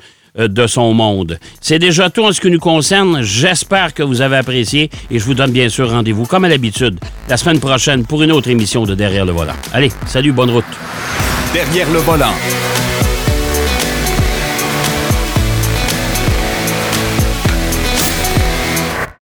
de 0.46 0.66
son 0.66 0.94
monde. 0.94 1.38
C'est 1.60 1.78
déjà 1.78 2.10
tout 2.10 2.24
en 2.24 2.32
ce 2.32 2.40
qui 2.40 2.50
nous 2.50 2.58
concerne. 2.60 3.22
J'espère 3.22 3.94
que 3.94 4.02
vous 4.02 4.20
avez 4.20 4.36
apprécié 4.36 4.90
et 5.10 5.18
je 5.18 5.24
vous 5.24 5.34
donne 5.34 5.50
bien 5.50 5.68
sûr 5.68 5.90
rendez-vous, 5.90 6.26
comme 6.26 6.44
à 6.44 6.48
l'habitude, 6.48 6.98
la 7.28 7.36
semaine 7.36 7.60
prochaine 7.60 8.04
pour 8.04 8.22
une 8.22 8.32
autre 8.32 8.48
émission 8.48 8.84
de 8.84 8.94
Derrière 8.94 9.24
le 9.24 9.32
volant. 9.32 9.54
Allez, 9.72 9.90
salut, 10.06 10.32
bonne 10.32 10.50
route. 10.50 10.64
Derrière 11.52 11.90
le 11.90 11.98
volant. 12.00 12.34